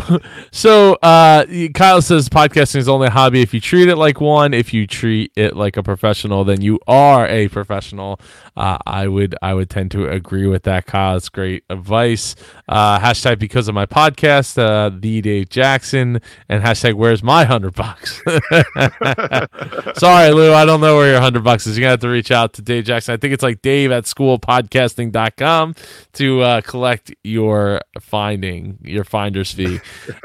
[0.51, 4.53] so uh, Kyle says podcasting is only a hobby if you treat it like one.
[4.53, 8.21] If you treat it like a professional, then you are a professional.
[8.55, 11.17] Uh, I would I would tend to agree with that, Kyle.
[11.17, 12.35] It's great advice.
[12.69, 17.75] Uh, hashtag because of my podcast, uh, the Dave Jackson, and hashtag where's my hundred
[17.75, 18.21] bucks.
[19.99, 21.77] Sorry, Lou, I don't know where your hundred bucks is.
[21.77, 23.13] You're gonna have to reach out to Dave Jackson.
[23.13, 25.75] I think it's like Dave at schoolpodcasting.com
[26.13, 29.79] to uh, collect your finding your finder's fee.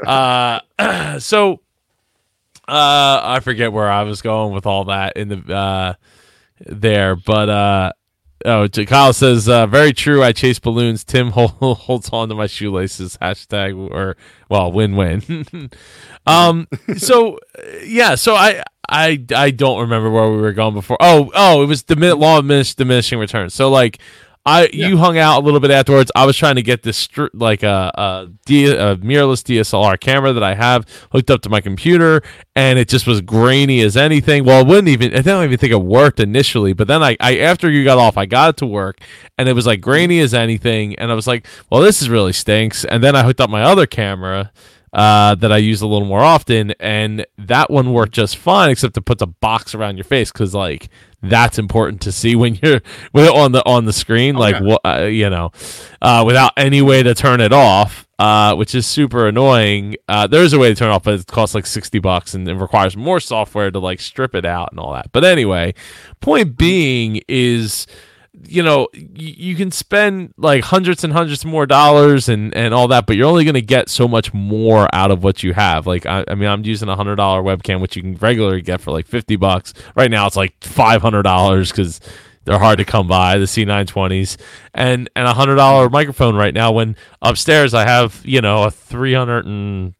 [0.05, 0.59] uh,
[1.19, 1.61] so
[2.67, 5.93] uh, I forget where I was going with all that in the uh,
[6.65, 7.91] there, but uh,
[8.43, 10.23] oh, Kyle says uh, very true.
[10.23, 11.03] I chase balloons.
[11.03, 13.17] Tim holds on to my shoelaces.
[13.21, 14.17] Hashtag or
[14.49, 15.45] well, win win.
[16.25, 17.37] um, so
[17.83, 20.97] yeah, so I I I don't remember where we were going before.
[20.99, 23.53] Oh oh, it was the law of diminishing returns.
[23.53, 23.99] So like
[24.45, 24.87] I yeah.
[24.87, 26.11] you hung out a little bit afterwards.
[26.15, 30.33] I was trying to get this str- like a, a, D- a mirrorless DSLR camera
[30.33, 32.21] that I have hooked up to my computer,
[32.55, 34.45] and it just was grainy as anything.
[34.45, 35.15] Well, it wouldn't even.
[35.15, 38.17] I don't even think it worked initially, but then I, I after you got off,
[38.17, 38.99] I got it to work,
[39.39, 42.33] and it was like grainy as anything, and I was like, well, this is really
[42.33, 42.85] stinks.
[42.85, 44.51] And then I hooked up my other camera.
[44.93, 48.95] Uh, that I use a little more often, and that one worked just fine, except
[48.95, 50.89] it puts a box around your face because like
[51.29, 52.81] that's important to see when you're
[53.13, 55.51] on the on the screen, like what uh, you know,
[56.01, 59.95] uh, without any way to turn it off, uh, which is super annoying.
[60.07, 62.47] Uh, there's a way to turn it off, but it costs like sixty bucks and
[62.47, 65.11] it requires more software to like strip it out and all that.
[65.11, 65.73] But anyway,
[66.19, 67.87] point being is
[68.43, 73.05] you know you can spend like hundreds and hundreds more dollars and and all that
[73.05, 75.87] but you're only going to get so much more out of what you have.
[75.87, 78.81] Like i, I mean i'm using a hundred dollar webcam which you can regularly get
[78.81, 79.73] for like 50 bucks.
[79.95, 81.99] Right now it's like $500 because
[82.45, 84.37] they're hard to come by the c920s
[84.73, 88.71] and and a hundred dollar microphone right now when upstairs i have you know a
[88.71, 89.95] 300 and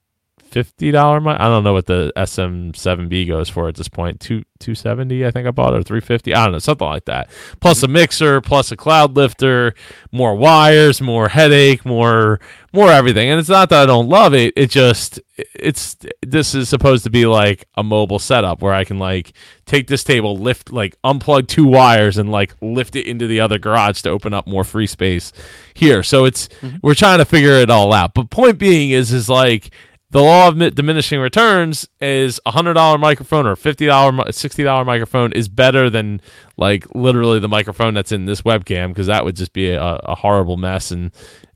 [0.56, 1.38] fifty dollar mic.
[1.38, 4.22] I don't know what the SM7B goes for at this point.
[4.22, 6.34] Two two seventy, I think I bought it, or three fifty.
[6.34, 7.30] I don't know, something like that.
[7.60, 9.74] Plus a mixer, plus a Cloudlifter,
[10.14, 12.40] more wires, more headache, more
[12.72, 13.30] more everything.
[13.30, 14.54] And it's not that I don't love it.
[14.56, 18.98] It just it's this is supposed to be like a mobile setup where I can
[18.98, 19.34] like
[19.66, 23.60] take this table, lift like unplug two wires and like lift it into the other
[23.60, 25.34] garage to open up more free space
[25.74, 26.02] here.
[26.02, 26.78] So it's mm-hmm.
[26.82, 28.14] we're trying to figure it all out.
[28.14, 29.72] But point being is is like
[30.16, 34.64] the law of diminishing returns is a hundred dollar microphone or a fifty dollar, sixty
[34.64, 36.22] dollar microphone is better than
[36.56, 40.16] like literally the microphone that's in this webcam because that would just be a, a,
[40.16, 40.90] horrible mess.
[40.92, 41.12] And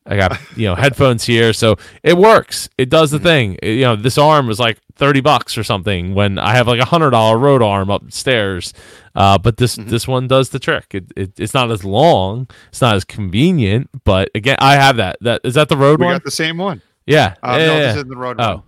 [0.06, 2.68] I got you know headphones here, so it works.
[2.78, 3.26] It does the mm-hmm.
[3.26, 3.60] thing.
[3.64, 6.82] It, you know, this arm was like thirty bucks or something when I have like
[6.82, 8.74] a hundred dollar Rode arm upstairs.
[9.16, 9.90] Uh, but this mm-hmm.
[9.90, 10.94] this one does the trick.
[10.94, 15.16] It, it, it's not as long, it's not as convenient, but again, I have that.
[15.22, 16.16] That is that the Rode we one.
[16.16, 16.82] We got the same one.
[17.10, 17.34] Yeah.
[17.42, 17.80] Uh, yeah no, yeah.
[17.80, 18.54] this isn't the Rode oh.
[18.56, 18.64] one.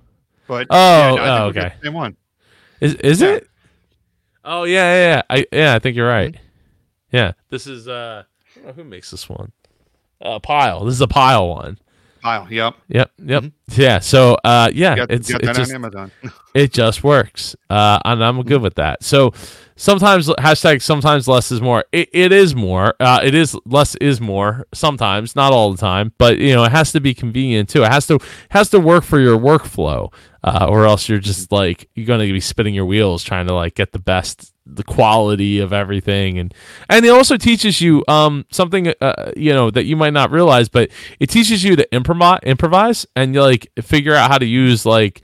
[0.47, 1.73] But oh, yeah, no, oh okay.
[1.81, 2.17] Same one.
[2.81, 3.47] Is is it?
[4.43, 5.21] Oh yeah, yeah, yeah.
[5.29, 6.33] I yeah, I think you're right.
[6.33, 7.15] Mm-hmm.
[7.15, 8.23] Yeah, this is uh,
[8.75, 9.51] who makes this one.
[10.19, 10.83] Uh, Pyle.
[10.85, 11.77] This is a Pyle one.
[12.21, 12.47] Pyle.
[12.49, 12.75] Yep.
[12.87, 13.11] Yep.
[13.23, 13.43] Yep.
[13.43, 13.81] Mm-hmm.
[13.81, 13.99] Yeah.
[13.99, 16.11] So uh, yeah, got, it's it just, on Amazon.
[16.53, 19.03] it just works, uh, and I'm good with that.
[19.03, 19.33] So
[19.75, 21.83] sometimes hashtag sometimes less is more.
[21.91, 22.93] It, it is more.
[22.99, 24.67] Uh, it is less is more.
[24.73, 27.83] Sometimes, not all the time, but you know it has to be convenient too.
[27.83, 28.19] It has to
[28.49, 30.13] has to work for your workflow,
[30.43, 33.53] uh, or else you're just like you're going to be spinning your wheels trying to
[33.53, 36.39] like get the best the quality of everything.
[36.39, 36.53] And
[36.89, 40.69] and it also teaches you um something uh, you know that you might not realize
[40.69, 40.89] but
[41.19, 45.21] it teaches you to improvise improvise and you like figure out how to use like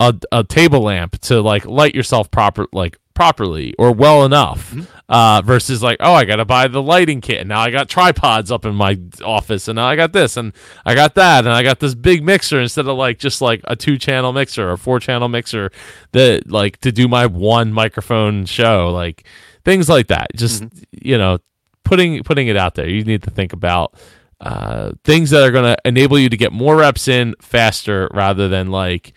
[0.00, 4.82] a, a table lamp to like light yourself proper like properly or well enough mm-hmm.
[5.08, 8.50] uh, versus like oh i gotta buy the lighting kit and now i got tripods
[8.50, 10.52] up in my office and now i got this and
[10.86, 13.76] i got that and i got this big mixer instead of like just like a
[13.76, 15.70] two channel mixer or four channel mixer
[16.12, 19.26] that like to do my one microphone show like
[19.64, 20.82] things like that just mm-hmm.
[20.90, 21.38] you know
[21.84, 23.94] putting putting it out there you need to think about
[24.42, 28.48] uh, things that are going to enable you to get more reps in faster rather
[28.48, 29.12] than like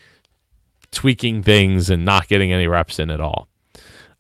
[0.92, 3.48] tweaking things and not getting any reps in at all.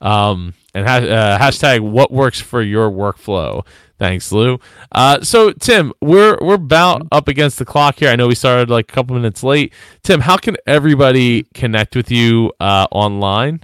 [0.01, 3.65] Um, and ha- uh, hashtag what works for your workflow.
[3.97, 4.59] Thanks, Lou.
[4.91, 8.09] Uh, so Tim, we're we're about up against the clock here.
[8.09, 9.73] I know we started like a couple minutes late.
[10.03, 13.61] Tim, how can everybody connect with you uh, online?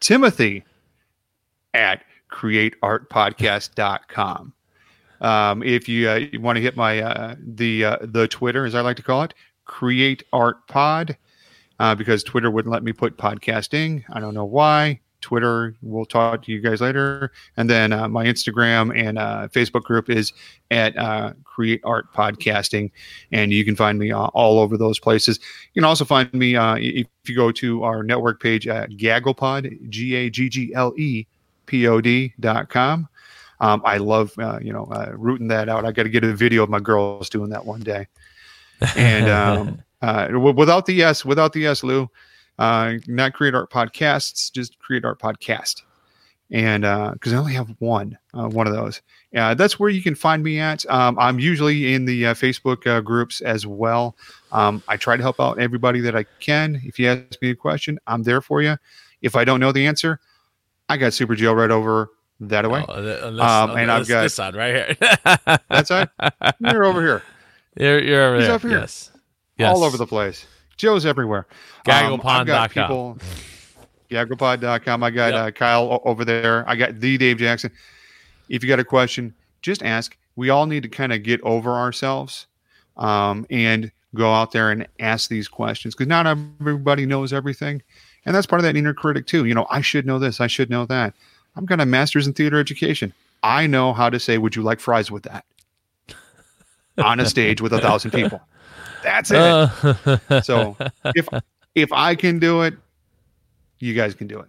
[0.00, 0.64] Timothy
[1.74, 2.02] at
[2.38, 4.52] createartpodcast.com.
[5.20, 8.76] Um, if you, uh, you want to hit my uh, the uh, the Twitter, as
[8.76, 9.34] I like to call it,
[9.64, 11.16] Create Art Pod,
[11.80, 14.04] uh, because Twitter wouldn't let me put podcasting.
[14.10, 15.00] I don't know why.
[15.20, 17.32] Twitter, we'll talk to you guys later.
[17.56, 20.32] And then uh, my Instagram and uh, Facebook group is
[20.70, 20.94] at
[21.42, 22.92] Create Art Podcasting,
[23.32, 25.40] and you can find me all over those places.
[25.74, 30.14] You can also find me if you go to our network page at GagglePod, G
[30.14, 31.26] A G G L E
[31.68, 33.08] pod.com.
[33.60, 35.84] Um, I love, uh, you know, uh, rooting that out.
[35.84, 38.06] I got to get a video of my girls doing that one day.
[38.96, 42.08] And um, Uh, without the yes, without the yes, Lou.
[42.58, 45.82] Uh, not Create Art Podcasts, just Create Art Podcast.
[46.50, 46.82] And
[47.14, 49.02] because uh, I only have one, uh, one of those.
[49.32, 50.88] Yeah, that's where you can find me at.
[50.88, 54.16] Um, I'm usually in the uh, Facebook uh, groups as well.
[54.50, 56.80] Um, I try to help out everybody that I can.
[56.84, 58.76] If you ask me a question, I'm there for you.
[59.20, 60.20] If I don't know the answer,
[60.88, 62.10] I got Super Joe right over
[62.40, 62.84] that away.
[62.88, 64.96] Oh, um, and I've got this side right here.
[65.68, 66.08] that side.
[66.60, 67.22] You're over here.
[67.76, 68.54] You're, you're over He's there.
[68.54, 68.78] Over here.
[68.78, 69.10] Yes.
[69.56, 69.74] yes.
[69.74, 70.46] All over the place.
[70.76, 71.46] Joe's everywhere.
[71.84, 72.92] Gagglepod.com.
[72.92, 73.18] Um,
[74.10, 75.02] Gagglepod.com.
[75.02, 75.34] I got yep.
[75.34, 76.68] uh, Kyle over there.
[76.68, 77.70] I got the Dave Jackson.
[78.48, 80.16] If you got a question, just ask.
[80.36, 82.46] We all need to kind of get over ourselves
[82.96, 87.82] um, and go out there and ask these questions because not everybody knows everything.
[88.26, 89.44] And that's part of that inner critic, too.
[89.44, 91.14] You know, I should know this, I should know that.
[91.56, 93.12] I'm got a master's in theater education.
[93.42, 95.44] I know how to say, Would you like fries with that?
[96.98, 98.40] on a stage with a thousand people.
[99.02, 99.36] That's it.
[99.36, 100.40] Uh.
[100.42, 101.28] so if
[101.74, 102.74] if I can do it,
[103.78, 104.48] you guys can do it.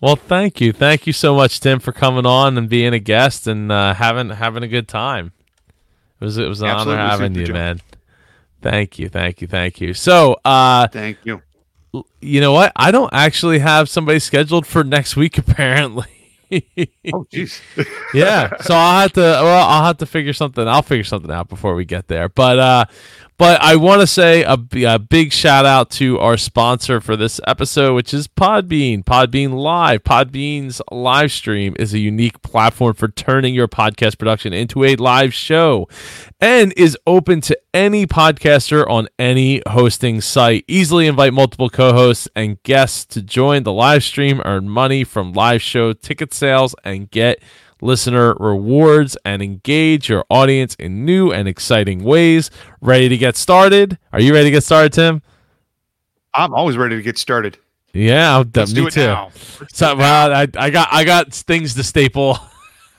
[0.00, 3.46] Well, thank you, thank you so much, Tim, for coming on and being a guest
[3.46, 5.32] and uh, having having a good time.
[6.20, 7.52] It was it was an Absolutely honor having you, Joe.
[7.52, 7.80] man.
[8.60, 9.94] Thank you, thank you, thank you.
[9.94, 11.42] So, uh, thank you.
[12.20, 12.72] You know what?
[12.76, 15.38] I don't actually have somebody scheduled for next week.
[15.38, 16.06] Apparently.
[16.52, 17.60] oh, jeez.
[18.14, 18.56] yeah.
[18.60, 19.20] So I'll have to.
[19.20, 20.66] Well, I'll have to figure something.
[20.66, 22.28] I'll figure something out before we get there.
[22.28, 22.84] But uh,
[23.38, 27.40] but I want to say a, a, big shout out to our sponsor for this
[27.46, 29.04] episode, which is Podbean.
[29.04, 30.02] Podbean Live.
[30.02, 35.32] Podbean's live stream is a unique platform for turning your podcast production into a live
[35.32, 35.88] show
[36.40, 40.64] and is open to any podcaster on any hosting site.
[40.66, 45.32] Easily invite multiple co hosts and guests to join the live stream, earn money from
[45.32, 47.40] live show ticket sales, and get
[47.80, 52.50] listener rewards and engage your audience in new and exciting ways.
[52.80, 53.98] Ready to get started?
[54.12, 55.22] Are you ready to get started, Tim?
[56.34, 57.58] I'm always ready to get started.
[57.92, 59.16] Yeah, Let's me too.
[59.72, 62.38] So, well, I, I got I got things to staple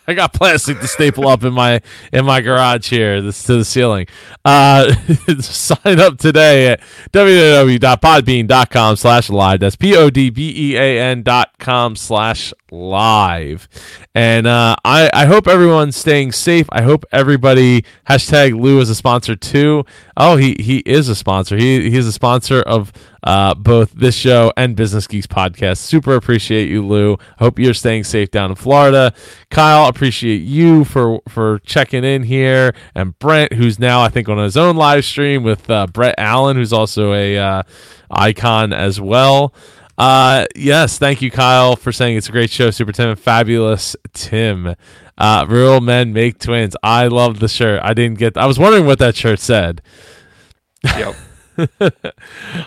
[0.09, 1.81] I got plastic to staple up in my
[2.11, 4.07] in my garage here this to the ceiling.
[4.43, 4.91] Uh,
[5.39, 6.81] sign up today at
[7.11, 9.59] www.podbean.com slash live.
[9.59, 13.69] That's P-O-D-B-E-A-N dot com slash live.
[14.15, 16.65] And uh, I, I hope everyone's staying safe.
[16.71, 19.85] I hope everybody hashtag Lou is a sponsor too.
[20.17, 21.55] Oh, he he is a sponsor.
[21.55, 22.91] He he's a sponsor of
[23.23, 25.77] uh, both this show and Business Geeks podcast.
[25.77, 27.17] Super appreciate you, Lou.
[27.37, 29.13] Hope you're staying safe down in Florida.
[29.49, 34.37] Kyle, appreciate you for for checking in here, and Brent, who's now I think on
[34.37, 37.63] his own live stream with uh, Brett Allen, who's also a uh,
[38.09, 39.53] icon as well.
[39.97, 44.75] Uh, yes, thank you, Kyle, for saying it's a great show, Super Tim, fabulous Tim.
[45.17, 46.77] Uh, real men make twins.
[46.81, 47.81] I love the shirt.
[47.83, 48.37] I didn't get.
[48.37, 49.81] I was wondering what that shirt said.
[50.83, 51.15] Yep.
[51.81, 51.87] All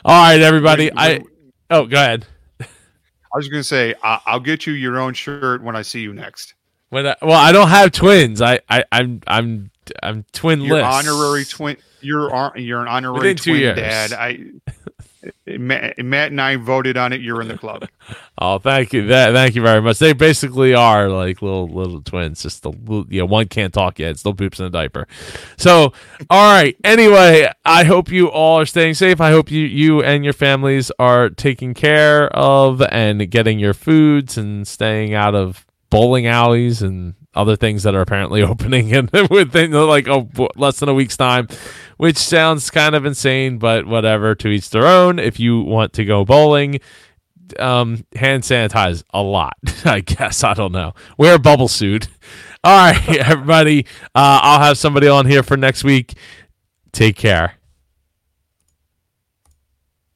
[0.05, 0.85] right, everybody.
[0.85, 1.23] Wait, wait,
[1.71, 2.27] I oh, go ahead.
[2.61, 6.13] I was going to say I'll get you your own shirt when I see you
[6.13, 6.55] next.
[6.91, 8.43] When I, well, I don't have twins.
[8.43, 9.71] I, I I'm I'm
[10.03, 10.67] I'm twinless.
[10.67, 11.79] You're honorary twin.
[12.03, 14.13] You're uh, you're an honorary Within twin dad.
[14.13, 14.41] I
[15.47, 17.21] Matt, Matt and I voted on it.
[17.21, 17.89] You're in the club.
[18.39, 19.07] oh, thank you.
[19.07, 19.99] That, thank you very much.
[19.99, 22.43] They basically are like little little twins.
[22.43, 22.73] Just the
[23.09, 24.19] you know one can't talk yet.
[24.19, 25.07] Still poops in a diaper.
[25.57, 25.93] So,
[26.31, 26.77] all right.
[26.83, 29.21] Anyway, I hope you all are staying safe.
[29.21, 34.37] I hope you you and your families are taking care of and getting your foods
[34.37, 39.73] and staying out of bowling alleys and other things that are apparently opening and within
[39.73, 41.49] like a, less than a week's time
[42.03, 45.21] which sounds kind of insane, but whatever, to each their own.
[45.21, 46.81] If you want to go bowling,
[47.61, 50.43] um, hand sanitize a lot, I guess.
[50.43, 50.95] I don't know.
[51.17, 52.09] Wear a bubble suit.
[52.65, 53.87] All right, everybody.
[54.17, 56.15] Uh, I'll have somebody on here for next week.
[56.91, 57.55] Take care.